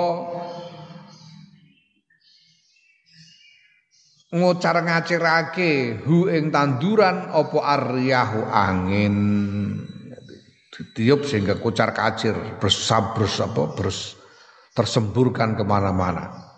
ngocar 4.31 4.79
ngacirake 4.87 5.99
hu 6.07 6.31
ing 6.31 6.55
tanduran 6.55 7.35
apa 7.35 7.59
aryahu 7.59 8.47
angin. 8.47 9.17
Ditiup 10.71 11.27
sehingga 11.27 11.59
kocar 11.59 11.91
kacir 11.91 12.33
bersabres 12.63 13.43
apa 13.43 13.75
bers, 13.75 14.15
tersemburkan 14.73 15.59
ke 15.59 15.67
mana-mana. 15.67 16.51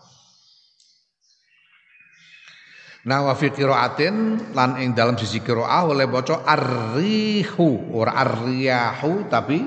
Nah 3.03 3.19
wa 3.27 3.35
fi 3.35 3.51
qiraatin 3.51 4.55
lan 4.55 4.79
ing 4.79 4.95
dalam 4.95 5.19
sisi 5.19 5.43
qiraah 5.43 5.91
oleh 5.91 6.07
maca 6.07 6.47
arrihu 6.47 7.91
ora 7.99 8.15
arriyahu 8.15 9.27
tapi 9.27 9.59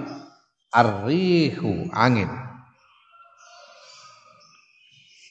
arrihu 0.76 1.88
angin 1.96 2.28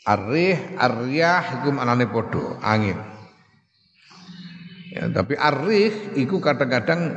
Arrih, 0.04 0.60
aryah 0.76 1.64
iku 1.64 1.72
anane 1.80 2.04
padha, 2.04 2.60
angin. 2.60 3.00
Ya, 4.92 5.08
tapi 5.08 5.32
arrih 5.32 6.12
iku 6.20 6.44
kadang-kadang 6.44 7.08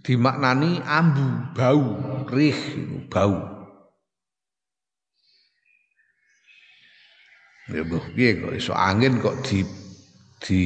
dimaknani 0.00 0.80
ambu, 0.88 1.52
bau, 1.52 2.00
rih 2.32 2.56
bau. 3.12 3.44
Ya 7.70 7.86
boh 7.86 8.02
piye 8.16 8.42
kok 8.42 8.56
iso 8.58 8.74
angin 8.74 9.22
kok 9.22 9.38
di 9.46 9.62
di 10.42 10.62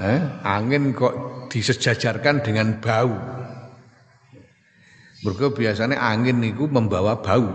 eh, 0.00 0.20
angin 0.46 0.96
kok 0.96 1.50
disejajarkan 1.52 2.40
dengan 2.40 2.80
bau. 2.80 3.43
Mergo 5.24 5.56
biasanya 5.56 5.96
angin 5.96 6.44
itu 6.44 6.68
membawa 6.68 7.16
bau. 7.24 7.48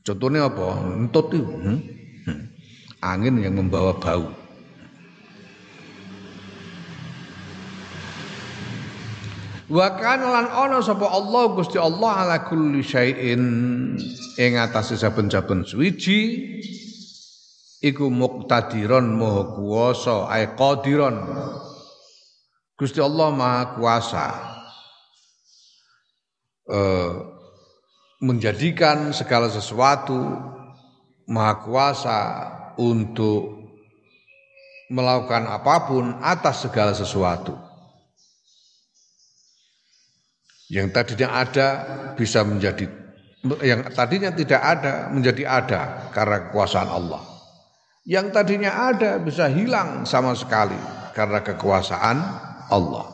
Contohnya 0.00 0.48
apa? 0.48 0.80
Entut 0.96 1.28
itu. 1.36 1.44
Hmm? 1.44 1.78
Hmm. 2.24 2.42
Angin 3.04 3.44
yang 3.44 3.60
membawa 3.60 3.92
bau. 4.00 4.32
Wa 9.70 9.86
kana 9.94 10.26
lan 10.34 10.46
ana 10.50 10.82
sapa 10.82 11.06
Allah 11.06 11.54
Gusti 11.54 11.78
Allah 11.78 12.26
ala 12.26 12.36
kulli 12.42 12.82
syai'in 12.82 13.44
ing 14.34 14.52
atase 14.58 14.98
saben-saben 14.98 15.62
suwiji 15.62 16.50
iku 17.78 18.10
muqtadiron 18.10 19.14
maha 19.14 19.54
kuwasa 19.54 20.26
ay 20.26 20.58
qadiron 20.58 21.22
Gusti 22.74 22.98
Allah 22.98 23.30
maha 23.30 23.62
kuasa 23.78 24.49
eh 26.70 27.12
menjadikan 28.20 29.16
segala 29.16 29.48
sesuatu 29.48 30.20
maha 31.24 31.54
kuasa 31.64 32.18
untuk 32.76 33.60
melakukan 34.92 35.48
apa 35.48 35.74
pun 35.88 36.04
atas 36.20 36.68
segala 36.68 36.92
sesuatu. 36.92 37.56
Yang 40.70 40.88
tadinya 40.94 41.28
ada 41.42 41.68
bisa 42.14 42.46
menjadi 42.46 42.86
yang 43.64 43.88
tadinya 43.96 44.30
tidak 44.30 44.60
ada 44.60 45.08
menjadi 45.08 45.42
ada 45.48 45.82
karena 46.12 46.46
kekuasaan 46.50 46.90
Allah. 46.92 47.22
Yang 48.04 48.26
tadinya 48.36 48.92
ada 48.92 49.16
bisa 49.18 49.48
hilang 49.48 50.04
sama 50.04 50.36
sekali 50.36 50.76
karena 51.16 51.40
kekuasaan 51.40 52.16
Allah. 52.68 53.09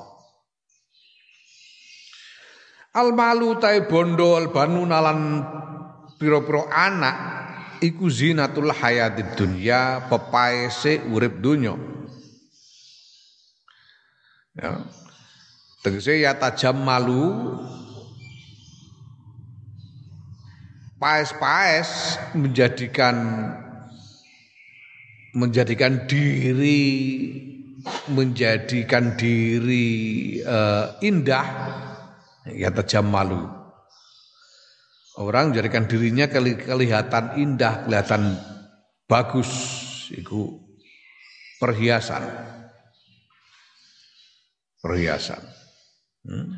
Al 2.96 3.12
malu 3.12 3.60
tai 3.60 3.84
bondo 3.84 4.40
al 4.40 4.48
banu 4.48 4.88
nalan 4.88 5.44
piro-piro 6.16 6.64
anak 6.72 7.16
iku 7.84 8.08
zinatul 8.08 8.72
hayatid 8.72 9.36
dunya 9.36 10.08
pepaese 10.08 11.04
urip 11.12 11.36
dunya. 11.44 11.76
Ya. 14.56 14.80
Tegese 15.84 16.16
ya 16.16 16.32
tajam 16.40 16.80
malu 16.80 17.52
paes-paes 20.96 22.16
menjadikan 22.32 23.16
menjadikan 25.36 26.08
diri 26.08 26.80
menjadikan 28.08 29.14
diri 29.14 29.86
uh, 30.42 30.96
indah 31.04 31.46
ya 32.52 32.70
tajam 32.70 33.10
malu. 33.10 33.46
Orang 35.16 35.50
menjadikan 35.50 35.88
dirinya 35.88 36.28
kelihatan 36.28 37.40
indah, 37.40 37.88
kelihatan 37.88 38.36
bagus, 39.08 39.48
itu 40.12 40.60
perhiasan. 41.56 42.20
Perhiasan. 44.84 45.40
Hmm. 46.26 46.52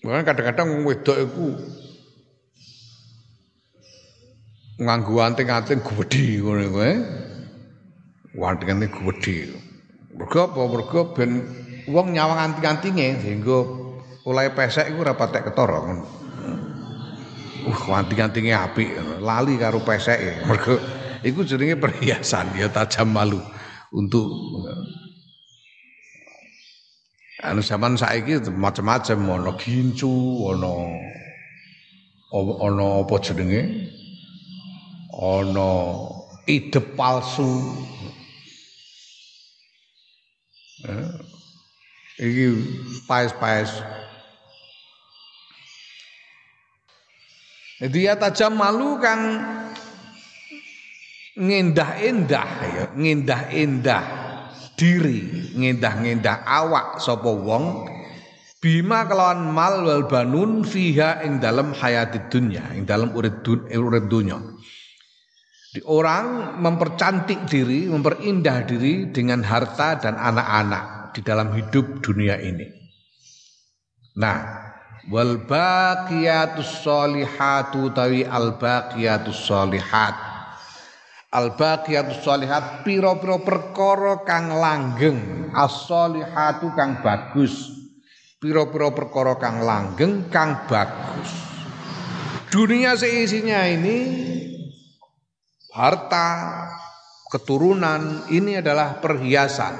kadang-kadang 0.00 0.86
wedok 0.86 1.18
itu 1.18 1.46
nganggu 4.80 5.14
anting-anting 5.20 5.84
gede 5.84 6.40
ngono 6.40 6.64
kowe. 6.72 6.92
Anting-anting 8.34 8.90
gede. 8.90 9.36
Mergo 10.16 10.38
apa? 10.46 10.60
Mergo 10.72 11.00
ben 11.12 11.30
wong 11.84 12.16
nyawang 12.16 12.40
anting-antinge 12.48 13.20
sehingga 13.20 13.83
Mulai 14.24 14.56
pesek 14.56 14.88
iku 14.88 15.04
ora 15.04 15.12
patek 15.12 15.52
ketara 15.52 15.84
ngono. 15.84 16.04
Uh, 17.64 17.92
anting-antinge 17.92 18.56
apik, 18.56 18.88
lali 19.20 19.60
karo 19.60 19.84
peseke. 19.84 20.48
Mergo 20.48 20.80
iku 21.20 21.44
jenenge 21.44 21.76
perhiasan 21.76 22.56
ya 22.56 22.72
tajam 22.72 23.12
malu 23.12 23.40
untuk 23.92 24.28
anu 27.44 27.60
zaman 27.60 28.00
saiki 28.00 28.40
macam-macam 28.48 29.36
ana 29.36 29.52
gincu, 29.60 30.12
ana 30.48 30.72
ana 32.32 32.86
apa 33.04 33.14
jenenge? 33.20 33.62
Ana 35.12 35.68
idep 36.48 36.96
palsu. 36.96 37.76
Eh, 40.84 41.08
iki 42.20 42.44
paes-paes 43.08 43.72
Jadi 47.84 47.98
ya 48.08 48.16
tajam 48.16 48.56
malu 48.56 48.96
kang 48.96 49.44
ngendah-endah 51.36 52.48
ya, 52.72 52.84
ngendah-endah 52.96 54.04
diri 54.74 55.52
ngendah-ngendah 55.52 56.48
awak 56.48 56.98
sapa 56.98 57.28
wong 57.28 57.84
bima 58.58 59.04
kelawan 59.04 59.52
mal 59.52 59.84
wal 59.84 60.08
banun 60.08 60.64
fiha 60.64 61.22
ing 61.28 61.38
dalam 61.38 61.76
hayati 61.76 62.26
dunya 62.32 62.64
ing 62.72 62.88
dalam 62.88 63.12
dunya 63.12 64.38
di 65.74 65.82
orang 65.90 66.54
mempercantik 66.62 67.50
diri, 67.50 67.90
memperindah 67.90 68.62
diri 68.62 69.10
dengan 69.10 69.42
harta 69.42 69.98
dan 69.98 70.14
anak-anak 70.14 71.10
di 71.18 71.20
dalam 71.26 71.50
hidup 71.50 71.98
dunia 71.98 72.38
ini. 72.38 72.62
Nah, 74.14 74.63
wal 75.08 75.44
baqiyatus 75.44 76.84
solihatu 76.84 77.92
tawi 77.92 78.24
al 78.24 78.56
baqiyatus 78.56 79.36
solihat. 79.44 80.16
Al 81.34 81.58
baqiyatus 81.58 82.22
solihat 82.22 82.86
piro-piro 82.86 83.42
perkara 83.42 84.22
kang 84.22 84.54
langgeng, 84.54 85.50
as-solihatu 85.50 86.70
kang 86.78 87.02
bagus. 87.02 87.74
Piro-piro 88.38 88.94
perkara 88.94 89.34
kang 89.40 89.64
langgeng 89.66 90.30
kang 90.30 90.68
bagus. 90.70 91.30
Dunia 92.54 92.94
seisinya 92.94 93.66
ini 93.66 93.98
harta, 95.74 96.30
keturunan 97.34 98.30
ini 98.30 98.62
adalah 98.62 99.02
perhiasan. 99.02 99.74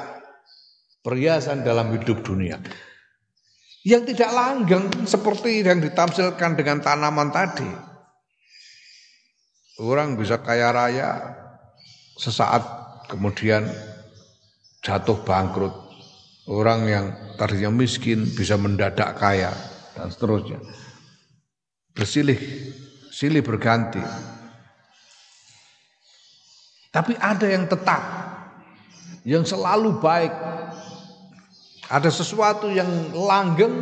Perhiasan 1.07 1.63
dalam 1.63 1.95
hidup 1.95 2.27
dunia. 2.27 2.59
Yang 3.85 4.17
tidak 4.17 4.31
langgeng 4.33 4.89
seperti 5.05 5.61
yang 5.61 5.85
ditamsilkan 5.85 6.57
dengan 6.57 6.81
tanaman 6.81 7.29
tadi. 7.29 7.69
Orang 9.85 10.17
bisa 10.17 10.41
kaya 10.41 10.73
raya 10.73 11.37
sesaat 12.17 12.65
kemudian 13.13 13.69
jatuh 14.81 15.21
bangkrut. 15.21 15.75
Orang 16.45 16.89
yang 16.89 17.13
tadinya 17.41 17.73
miskin 17.73 18.25
bisa 18.25 18.57
mendadak 18.61 19.17
kaya 19.17 19.53
dan 19.97 20.13
seterusnya. 20.13 20.61
Bersilih, 21.97 22.37
silih 23.09 23.41
berganti. 23.41 24.01
Tapi 26.95 27.19
ada 27.19 27.47
yang 27.49 27.67
tetap, 27.67 28.03
yang 29.27 29.43
selalu 29.43 29.99
baik. 29.99 30.33
Ada 31.93 32.09
sesuatu 32.09 32.73
yang 32.73 33.13
langgeng 33.13 33.75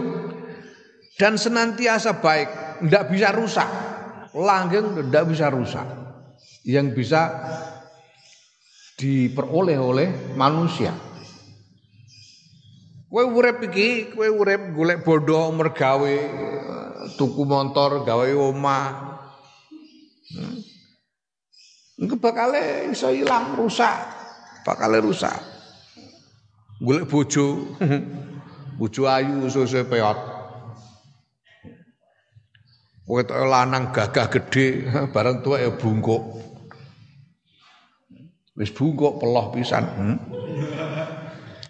dan 1.14 1.38
senantiasa 1.38 2.18
baik, 2.18 2.82
tidak 2.82 3.04
bisa 3.14 3.28
rusak. 3.30 3.68
Langgeng 4.34 4.98
tidak 4.98 5.24
bisa 5.30 5.46
rusak. 5.52 5.86
Yang 6.66 6.86
bisa 6.98 7.20
diperoleh 8.98 9.78
oleh 9.78 10.08
manusia. 10.34 10.94
Kue 13.12 13.28
urep 13.28 13.60
iki, 13.68 14.08
kue 14.16 14.32
urep 14.32 14.72
golek 14.72 15.04
bodoh 15.04 15.52
mergawe 15.52 16.16
tuku 17.20 17.44
motor, 17.44 18.08
gawe 18.08 18.28
omah. 18.32 18.88
Hmm. 20.32 20.58
Bakale 22.18 22.88
iso 22.88 23.12
ilang 23.12 23.52
rusak. 23.60 23.94
Bakale 24.64 25.04
rusak. 25.04 25.51
Golek 26.82 27.06
bojo. 27.06 27.78
bojo 28.74 29.02
ayu 29.06 29.46
suwe 29.46 29.86
peot. 29.86 30.18
Wetok 33.06 33.38
lanang 33.46 33.94
gagah 33.94 34.26
gede, 34.30 34.66
bareng 35.14 35.42
tua 35.46 35.62
ya 35.62 35.70
bungkuk. 35.74 36.22
Wis 38.58 38.74
bungkuk 38.74 39.22
peloh 39.22 39.54
pisan. 39.54 39.84
Hmm? 39.84 40.16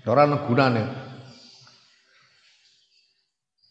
Ora 0.08 0.24
ana 0.24 0.44
gunane. 0.48 0.84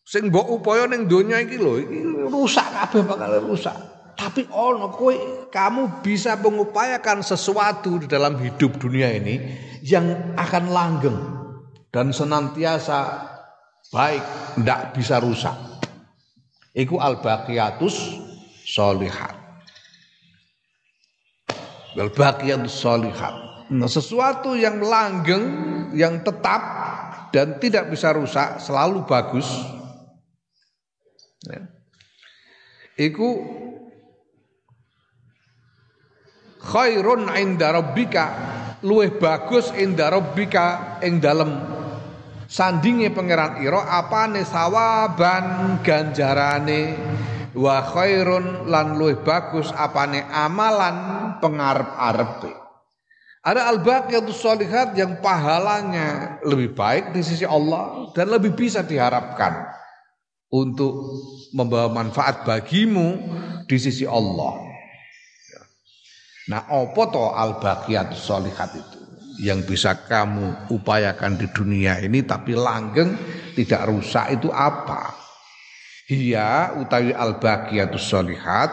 Sing 0.03 0.27
mbok 0.27 0.59
upaya 0.59 0.91
ning 0.91 1.07
donya 1.07 1.39
iki 1.39 1.55
lho, 1.55 1.79
iki 1.79 2.03
rusak 2.27 2.67
kabeh 2.67 3.01
bakal 3.07 3.31
rusak. 3.47 3.75
Tapi 4.19 4.43
ono 4.51 4.91
kowe 4.91 5.47
kamu 5.47 6.03
bisa 6.03 6.35
mengupayakan 6.35 7.23
sesuatu 7.23 8.03
di 8.03 8.11
dalam 8.11 8.35
hidup 8.35 8.75
dunia 8.75 9.07
ini 9.07 9.39
yang 9.81 10.35
akan 10.35 10.63
langgeng 10.67 11.17
dan 11.91 12.15
senantiasa 12.15 13.27
baik, 13.91 14.23
tidak 14.57 14.95
bisa 14.95 15.19
rusak. 15.19 15.55
Iku 16.71 17.03
al-baqiyatus 17.03 18.15
solihat. 18.63 19.35
Al-baqiyatus 21.99 22.71
solihat. 22.71 23.35
Nah, 23.75 23.91
sesuatu 23.91 24.55
yang 24.55 24.79
langgeng, 24.79 25.45
yang 25.91 26.23
tetap 26.23 26.63
dan 27.35 27.59
tidak 27.59 27.91
bisa 27.91 28.15
rusak, 28.15 28.63
selalu 28.63 29.03
bagus. 29.03 29.47
Ya. 31.43 31.67
Iku 32.95 33.29
khairun 36.61 37.27
inda 37.35 37.73
rabbika 37.75 38.25
luwih 38.85 39.17
bagus 39.17 39.73
inda 39.73 40.13
rabbika 40.13 40.97
ing 41.01 41.17
dalem 41.17 41.80
sandinge 42.51 43.07
pangeran 43.15 43.63
ira 43.63 43.87
apane 43.87 44.43
sawaban 44.43 45.79
ganjarane 45.79 46.99
wa 47.55 47.79
khairun 47.79 48.67
lan 48.67 48.99
luwih 48.99 49.23
bagus 49.23 49.71
apane 49.71 50.19
amalan 50.27 51.31
pengarep-arepe 51.39 52.51
ada 53.41 53.73
al-baqiyatus 53.73 54.37
sholihat 54.37 54.93
yang 54.93 55.17
pahalanya 55.17 56.37
lebih 56.45 56.77
baik 56.77 57.09
di 57.09 57.25
sisi 57.25 57.41
Allah 57.41 58.13
dan 58.13 58.29
lebih 58.29 58.53
bisa 58.53 58.85
diharapkan 58.85 59.65
untuk 60.53 60.93
membawa 61.49 61.89
manfaat 61.89 62.45
bagimu 62.45 63.17
di 63.65 63.77
sisi 63.81 64.05
Allah. 64.05 64.61
Nah, 66.53 66.69
apa 66.69 67.03
to 67.09 67.23
al 67.33 67.57
baqiyat 67.57 68.13
solihat 68.13 68.77
itu? 68.77 69.00
Yang 69.41 69.73
bisa 69.73 69.97
kamu 70.05 70.69
upayakan 70.69 71.33
di 71.33 71.49
dunia 71.49 71.97
ini 71.97 72.21
tapi 72.21 72.53
langgeng 72.53 73.17
tidak 73.57 73.89
rusak 73.89 74.37
itu 74.37 74.53
apa? 74.53 75.17
Hiya 76.05 76.77
utawi 76.77 77.09
al 77.09 77.41
baqiyatus 77.41 78.05
solihat 78.05 78.69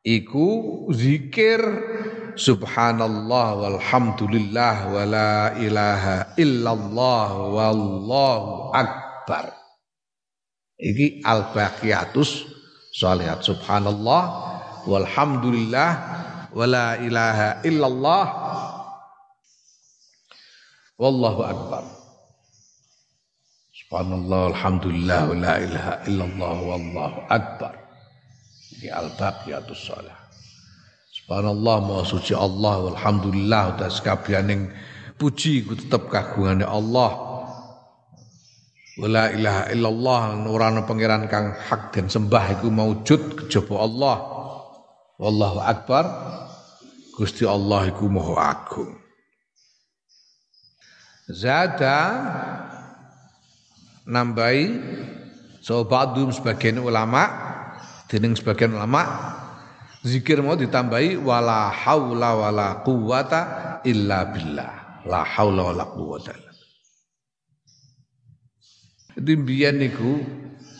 iku 0.00 0.48
zikir 0.94 1.60
subhanallah 2.40 3.66
walhamdulillah 3.66 4.76
wala 4.88 5.52
ilaha 5.60 6.32
illallah 6.40 7.28
wallahu 7.52 8.72
akbar. 8.72 9.52
Iki 10.80 11.20
al 11.20 11.52
baqiyatus 11.52 12.48
solihat 12.96 13.44
subhanallah 13.44 14.22
walhamdulillah 14.88 15.90
wala 16.56 16.96
ilaha 17.02 17.60
illallah 17.66 18.24
wallahu 20.96 21.40
akbar 21.44 21.84
subhanallah 23.72 24.56
alhamdulillah 24.56 25.20
wala 25.28 25.52
ilaha 25.60 25.92
illallah 26.08 26.56
wallahu 26.60 27.18
akbar 27.28 27.72
di 28.80 28.88
al-baqiyatus 28.88 29.80
shalah 29.80 30.16
subhanallah 31.12 31.76
maha 31.84 32.02
suci 32.04 32.32
Allah 32.32 32.92
walhamdulillah 32.92 33.76
udah 33.76 33.88
sekabianing 33.92 34.72
puji 35.20 35.64
ku 35.64 35.76
tetep 35.76 36.08
kagungane 36.08 36.64
Allah 36.64 37.26
Wala 38.96 39.28
ilaha 39.28 39.68
illallah 39.68 40.22
nurana 40.40 40.88
pangeran 40.88 41.28
kang 41.28 41.52
hak 41.52 41.92
dan 41.92 42.08
sembah 42.08 42.56
iku 42.56 42.72
maujud 42.72 43.36
kejaba 43.36 43.84
Allah. 43.84 44.16
Wallahu 45.20 45.60
akbar. 45.60 46.04
Gusti 47.12 47.44
Allah 47.44 47.92
iku 47.92 48.08
maha 48.08 48.56
agung. 48.56 48.96
Zada 51.26 51.98
nambahi 54.06 54.78
so 55.58 55.82
ba'dum 55.82 56.30
sebagian 56.30 56.78
ulama 56.78 57.26
dening 58.06 58.38
sebagian 58.38 58.78
ulama 58.78 59.02
zikir 60.06 60.38
mau 60.38 60.54
ditambahi 60.54 61.18
wala 61.18 61.74
haula 61.74 62.30
wala 62.38 62.68
quwata 62.86 63.82
illa 63.82 64.30
billah. 64.30 65.02
La 65.06 65.22
haula 65.22 65.70
wala 65.70 65.86
quwata 65.86 66.34
Itu 69.16 69.32
mbiyen 69.38 69.78
niku 69.78 70.22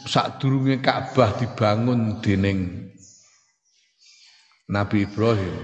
Ka'bah 0.06 1.34
dibangun 1.34 2.22
dening 2.22 2.90
Nabi 4.70 5.02
Ibrahim 5.02 5.56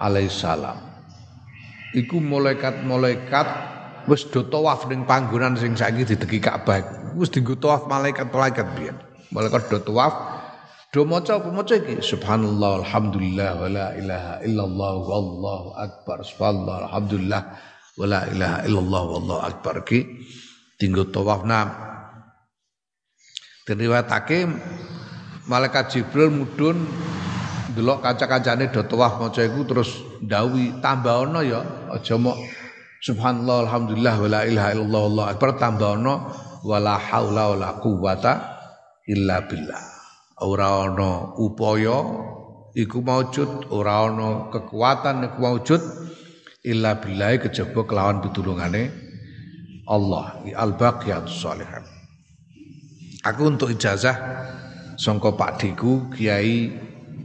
alaihissalam. 0.00 0.89
Iku 1.90 2.22
malaikat-malaikat 2.22 3.48
wis 4.06 4.26
do 4.30 4.46
tawaf 4.46 4.86
ning 4.86 5.02
panggonan 5.04 5.58
sing 5.58 5.74
saiki 5.74 6.06
didegi 6.06 6.38
Ka'bah. 6.38 7.12
Wis 7.18 7.30
dienggo 7.34 7.58
tawaf 7.58 7.90
malaikat-malaikat 7.90 8.66
biyen. 8.78 8.96
Malaikat 9.34 9.70
do 9.70 9.78
tawaf 9.82 10.40
Do 10.90 11.06
maca 11.06 11.38
apa 11.38 11.54
maca 11.54 11.78
iki? 11.78 12.02
Subhanallah 12.02 12.82
alhamdulillah 12.82 13.62
wala 13.62 13.86
ilaha 13.94 14.34
illallah 14.42 14.94
wallahu 14.98 15.68
akbar. 15.78 16.18
Subhanallah 16.26 16.76
alhamdulillah 16.90 17.42
wala 17.94 18.26
ilaha 18.26 18.58
illallah 18.66 19.02
wallahu 19.06 19.42
akbar 19.46 19.86
ki 19.86 20.26
tinggal 20.82 21.06
tawaf 21.06 21.46
nam. 21.46 21.70
Diriwayatake 23.70 24.50
malaikat 25.46 25.94
Jibril 25.94 26.34
mudun 26.34 26.82
delok 27.74 28.02
kaca-kacane 28.04 28.68
do 28.74 28.82
tawaf 28.84 29.18
maca 29.20 29.42
iku 29.42 29.66
terus 29.66 30.02
ndawi 30.22 30.78
tambah 30.82 31.28
ana 31.28 31.40
ya 31.42 31.60
aja 31.94 32.16
mok 32.18 32.36
subhanallah 33.00 33.66
alhamdulillah 33.66 34.14
wala 34.20 34.40
ilaha 34.46 34.68
illallah 34.74 35.02
wallahu 35.06 35.28
akbar 35.30 35.48
tambah 35.56 35.90
ana 35.96 36.14
wala 36.66 36.94
haula 37.00 37.56
wala 37.56 37.68
quwata 37.80 38.32
illa 39.08 39.42
billah. 39.48 39.82
Ora 40.40 40.88
ana 40.88 41.36
upaya 41.36 41.98
iku 42.72 42.98
maujud 43.04 43.68
ora 43.72 44.08
ana 44.08 44.52
kekuatan 44.52 45.28
iku 45.28 45.38
maujud 45.40 45.82
illa 46.64 46.96
billahi 46.96 47.40
kejaba 47.44 47.84
kelawan 47.84 48.20
pitulungane 48.24 48.88
Allah. 49.88 50.40
Al 50.56 50.76
baqiyatus 50.76 51.40
shalihat 51.40 51.84
aku 53.20 53.42
untuk 53.52 53.68
ijazah 53.72 54.16
sangka 54.96 55.36
Pak 55.36 55.60
Diku 55.60 56.08
Kiai 56.12 56.72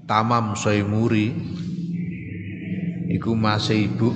Tamam 0.05 0.53
Soimuri 0.53 1.33
iku 3.09 3.33
masih 3.33 3.89
ibu. 3.89 4.13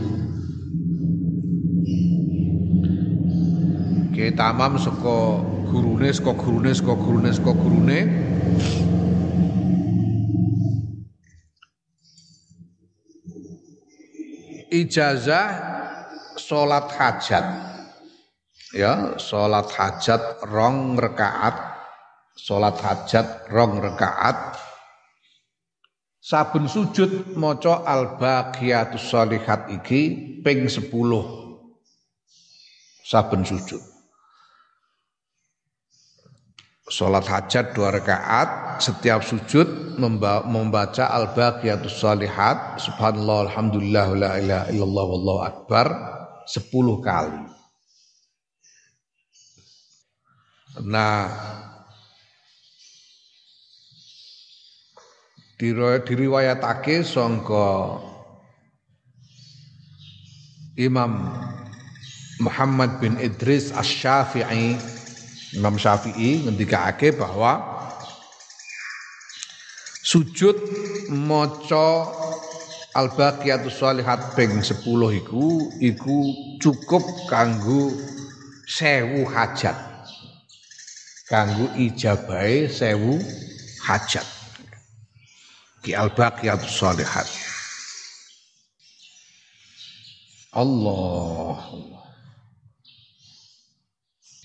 Kiai 4.13 4.37
Tamam 4.37 4.77
saka 4.77 5.41
gurune 5.65 6.13
saka 6.13 6.31
gurune 6.37 6.71
saka 6.77 6.93
gurune 6.93 7.29
saka 7.33 7.51
gurune. 7.57 7.99
Ijazah 14.69 15.49
sholat 16.37 16.85
hajat. 16.93 17.45
Ya 18.77 19.17
sholat 19.17 19.73
hajat 19.73 20.21
rong 20.45 21.01
rekaat. 21.01 21.57
Sholat 22.37 22.77
hajat 22.77 23.49
rong 23.49 23.81
rekaat 23.81 24.68
saben 26.19 26.67
sujud 26.67 27.35
maca 27.39 27.83
al 27.87 28.19
baqiyatus 28.19 29.07
sholihat 29.07 29.71
iki 29.71 30.01
ping 30.43 30.67
10 30.67 30.91
saben 33.07 33.43
sujud 33.47 33.81
Sholat 36.89 37.29
hajat 37.29 37.77
dua 37.77 37.93
rakaat 37.93 38.81
setiap 38.81 39.21
sujud 39.21 39.93
membaca 40.49 41.05
al-baqiyatus 41.13 42.01
salihat 42.01 42.81
subhanallah 42.81 43.45
alhamdulillah 43.45 44.07
la 44.17 44.31
ilaha 44.41 44.65
illallah 44.73 45.05
wallahu 45.05 45.41
akbar 45.45 45.85
sepuluh 46.49 46.97
kali. 46.97 47.45
Nah 50.89 51.29
diriwayatake 55.59 57.03
sangka 57.03 57.99
Imam 60.79 61.35
Muhammad 62.39 63.03
bin 63.03 63.19
Idris 63.19 63.75
Asy-Syafi'i 63.75 64.79
Imam 65.59 65.75
Syafi'i 65.75 66.47
ngendikake 66.47 67.11
bahwa 67.11 67.59
sujud 69.99 70.55
maca 71.11 72.07
al-baqiyatus 72.95 73.75
sholihat 73.75 74.39
ping 74.39 74.63
10 74.63 74.79
iku 75.19 75.75
iku 75.83 76.17
cukup 76.63 77.03
kanggo 77.27 77.91
sewu 78.63 79.27
hajat. 79.27 79.75
Kanggo 81.27 81.67
ijabahe 81.75 82.71
sewu 82.71 83.19
hajat. 83.83 84.38
Ki 85.79 85.95
al-baqiyatus 85.95 86.75
sholihat. 86.75 87.27
Allah. 90.51 91.55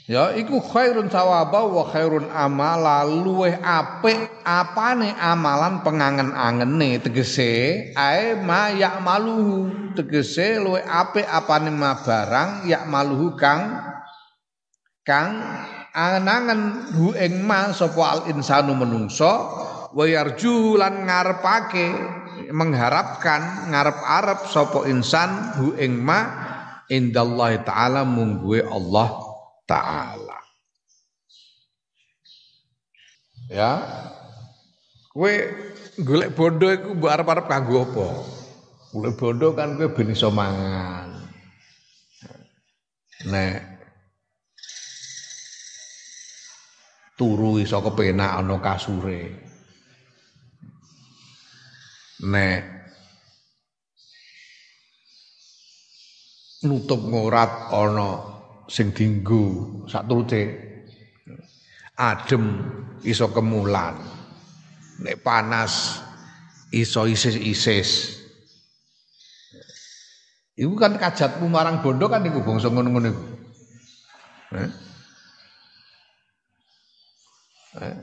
Ya 0.05 0.37
iku 0.37 0.61
khairun 0.61 1.09
sawaba 1.09 1.65
wa 1.65 1.89
khairun 1.89 2.29
amala 2.29 3.09
luweh 3.09 3.57
apik 3.57 4.45
apane 4.45 5.17
amalan 5.17 5.81
pengangen-angene 5.81 7.01
tegese 7.01 7.89
ae 7.97 8.37
ma 8.37 8.69
maluhu 9.01 9.73
tegese 9.97 10.61
luweh 10.61 10.85
apik 10.85 11.25
apane 11.25 11.73
ma 11.73 11.97
barang 12.05 12.69
yak 12.69 12.85
maluhu 12.85 13.33
kang 13.33 13.81
kang 15.09 15.41
angen-angen 15.97 16.93
hu 17.01 17.17
ing 17.17 17.41
ma 17.41 17.73
sapa 17.73 18.05
al 18.05 18.21
insanu 18.29 18.77
menungso 18.77 19.33
wa 19.95 20.05
lan 20.75 20.95
ngarepake 21.07 21.87
mengharapkan 22.51 23.71
ngarep-arep 23.71 24.51
sapa 24.51 24.91
insan 24.91 25.55
hu 25.55 25.79
ing 25.79 26.03
ma 26.03 26.21
indallahi 26.91 27.63
taala 27.63 28.03
mungguwe 28.03 28.61
Allah 28.67 29.09
taala. 29.65 30.41
Ya. 33.49 33.73
Kowe 35.15 35.35
golek 36.03 36.35
bondo 36.35 36.67
iku 36.75 36.99
mbok 36.99 37.13
arep-arep 37.15 37.47
kanggo 37.47 37.87
apa? 37.87 38.07
Golek 38.91 39.15
bondo 39.15 39.55
kan 39.55 39.79
kowe 39.79 39.95
ben 39.95 40.11
iso 40.11 40.29
mangan. 40.35 41.23
Nek 43.31 43.57
turu 47.15 47.63
iso 47.63 47.79
kepenak 47.79 48.43
ana 48.43 48.59
kasure. 48.59 49.44
Nek 52.25 52.61
nutup 56.65 57.01
ngorat 57.05 57.69
ana 57.69 58.11
sing 58.73 58.97
dinggo 58.97 59.85
saturute 59.85 60.43
adem 62.01 62.65
iso 63.05 63.29
kemulan 63.29 64.01
nek 65.05 65.21
panas 65.21 66.01
iso 66.73 67.05
isis-isis 67.05 68.25
Iku 70.55 70.79
kan 70.79 70.95
kajatmu 70.95 71.51
marang 71.51 71.83
bondo 71.83 72.07
kan 72.07 72.23
iku 72.23 72.39
bangsa 72.39 72.71
ngono-ngono 72.71 73.11
iku. 73.11 73.25
Eh? 74.55 74.71
Eh? 77.83 77.97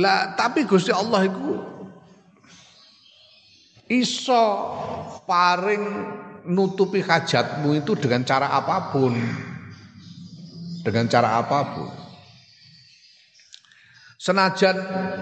Lah 0.00 0.32
tapi 0.32 0.64
Gusti 0.64 0.88
Allah 0.88 1.28
iku 1.28 1.75
iso 3.86 4.42
paring 5.26 5.84
nutupi 6.46 7.02
hajatmu 7.02 7.74
itu 7.74 7.98
dengan 7.98 8.22
cara 8.22 8.54
apa 8.54 8.94
pun. 8.94 9.14
Dengan 10.86 11.10
cara 11.10 11.42
apa 11.42 11.58
pun. 11.74 11.90
Senajan 14.16 14.76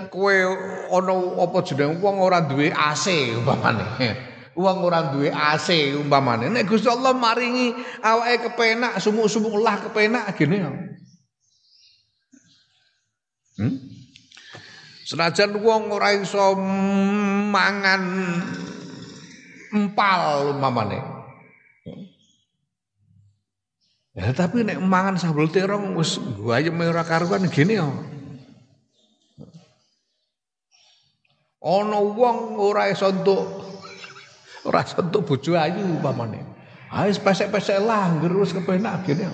kue 0.08 0.44
ono 0.88 1.36
apa 1.40 1.58
jeneng 1.66 2.00
wong 2.00 2.16
ora 2.20 2.40
duwe 2.44 2.72
AC 2.72 3.36
umpamane. 3.36 3.84
Wong 4.54 4.76
ora 4.80 5.12
duwe 5.12 5.28
AC 5.28 5.92
umpamane. 5.98 6.48
Nek 6.48 6.68
Gusti 6.68 6.88
Allah 6.88 7.12
maringi 7.12 7.74
awake 8.00 8.48
kepenak, 8.48 9.02
sumuk-sumuk 9.02 9.60
lah 9.60 9.76
kepenak 9.82 10.30
gini. 10.36 10.62
Hmm? 13.54 13.76
Senajan 15.04 15.60
wong 15.60 15.92
ora 15.92 16.16
iso 16.16 16.56
mangan 17.52 18.02
empal 19.68 20.56
umpamane. 20.56 20.98
Ya 24.16 24.32
tapi 24.32 24.64
nek 24.64 24.80
mangan 24.80 25.20
sambel 25.20 25.52
terong 25.52 25.92
wis 26.00 26.16
ayam 26.48 26.80
ora 26.80 27.04
karuan 27.04 27.44
gini 27.52 27.76
ya. 27.76 27.84
Ana 31.60 32.00
wong 32.00 32.56
ora 32.56 32.88
iso 32.88 33.12
entuk 33.12 33.44
ora 34.64 34.88
iso 34.88 35.04
entuk 35.04 35.28
bojo 35.28 35.52
ayu 35.52 35.84
umpamane. 35.84 36.40
Ah 36.88 37.04
wis 37.04 37.20
pesek-pesek 37.20 37.76
lah 37.84 38.08
ngerus 38.08 38.56
kepenak 38.56 39.04
gini 39.04 39.28
ya. 39.28 39.32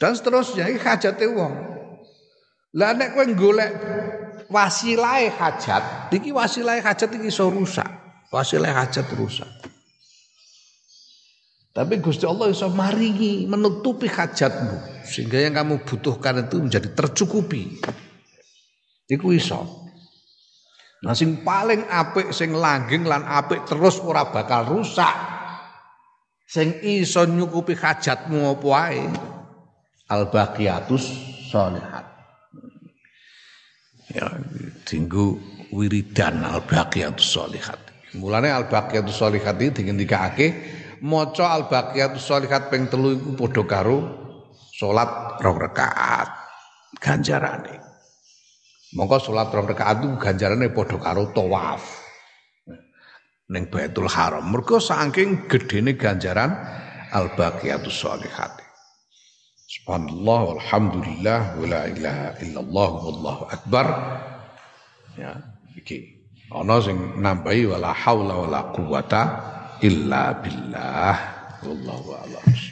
Dan 0.00 0.16
seterusnya 0.16 0.64
iki 0.72 0.80
hajate 0.80 1.28
wong. 1.28 1.52
Lah 2.80 2.96
nek 2.96 3.12
kowe 3.12 3.26
golek 3.36 3.68
wasilah 4.48 5.28
hajat, 5.28 6.08
iki 6.08 6.32
wasilah 6.32 6.80
hajat 6.80 7.20
iki 7.20 7.28
iso 7.28 7.52
rusak. 7.52 7.84
Wasilah 8.32 8.72
hajat 8.72 9.04
rusak. 9.12 9.46
Tapi 11.70 12.02
Gusti 12.02 12.26
Allah 12.26 12.50
bisa 12.50 12.66
maringi, 12.66 13.46
menutupi 13.46 14.10
hajatmu. 14.10 15.06
Sehingga 15.06 15.38
yang 15.38 15.54
kamu 15.54 15.86
butuhkan 15.86 16.48
itu 16.48 16.58
menjadi 16.58 16.88
tercukupi. 16.96 17.78
Iku 19.06 19.36
iso. 19.36 19.86
Nah 21.00 21.16
sing 21.16 21.40
paling 21.46 21.86
apik 21.88 22.34
sing 22.34 22.52
langgeng 22.52 23.06
lan 23.08 23.24
apik 23.24 23.64
terus 23.68 24.02
ora 24.02 24.28
bakal 24.28 24.66
rusak. 24.66 25.14
Sing 26.50 26.82
iso 26.82 27.22
nyukupi 27.26 27.78
hajatmu 27.78 28.58
apa 28.58 28.66
wae. 28.66 29.04
Al 30.10 30.26
baqiyatus 30.26 31.04
sholihat. 31.54 32.06
Ya, 34.10 34.26
tinggu 34.82 35.38
wiridan 35.70 36.42
al 36.42 36.66
baqiyatus 36.66 37.22
sholihat. 37.30 37.78
Mulane 38.18 38.50
al 38.50 38.66
baqiyatus 38.66 39.14
sholihat 39.14 39.54
iki 39.62 39.70
dingendikake 39.70 40.46
maca 41.06 41.54
al 41.54 41.70
baqiyatus 41.70 42.26
sholihat 42.26 42.74
ping 42.74 42.90
telu 42.90 43.14
iku 43.14 43.38
padha 43.38 43.62
karo 43.70 43.98
salat 44.74 45.38
rong 45.38 45.58
rakaat 45.62 46.28
ganjarane. 46.98 47.78
Mongko 48.98 49.30
salat 49.30 49.54
rong 49.54 49.70
rakaat 49.70 50.02
itu 50.02 50.10
ganjarane 50.18 50.74
padha 50.74 50.98
karo 50.98 51.30
tawaf. 51.30 52.10
Ning 53.50 53.66
Baitul 53.66 54.06
Haram. 54.06 54.46
Mergo 54.46 54.78
saking 54.78 55.50
gedene 55.50 55.98
ganjaran 55.98 56.54
al 59.70 59.78
baqiyatus 59.78 59.78
sholihat. 59.78 60.00
Subhanallah 60.10 60.40
walhamdulillah 60.50 61.40
wala 61.62 61.80
ilaha 61.86 62.28
illallah 62.42 62.90
wallahu 62.90 63.42
akbar. 63.54 63.86
Ya, 65.14 65.32
iki 65.78 66.26
ana 66.50 66.82
sing 66.82 66.98
nambahi 67.22 67.70
wala 67.70 67.94
haula 67.94 68.34
wala 68.34 68.60
quwata 68.74 69.22
illa 69.78 70.34
billah 70.42 71.16
wallahu 71.62 72.18
a'lam. 72.18 72.69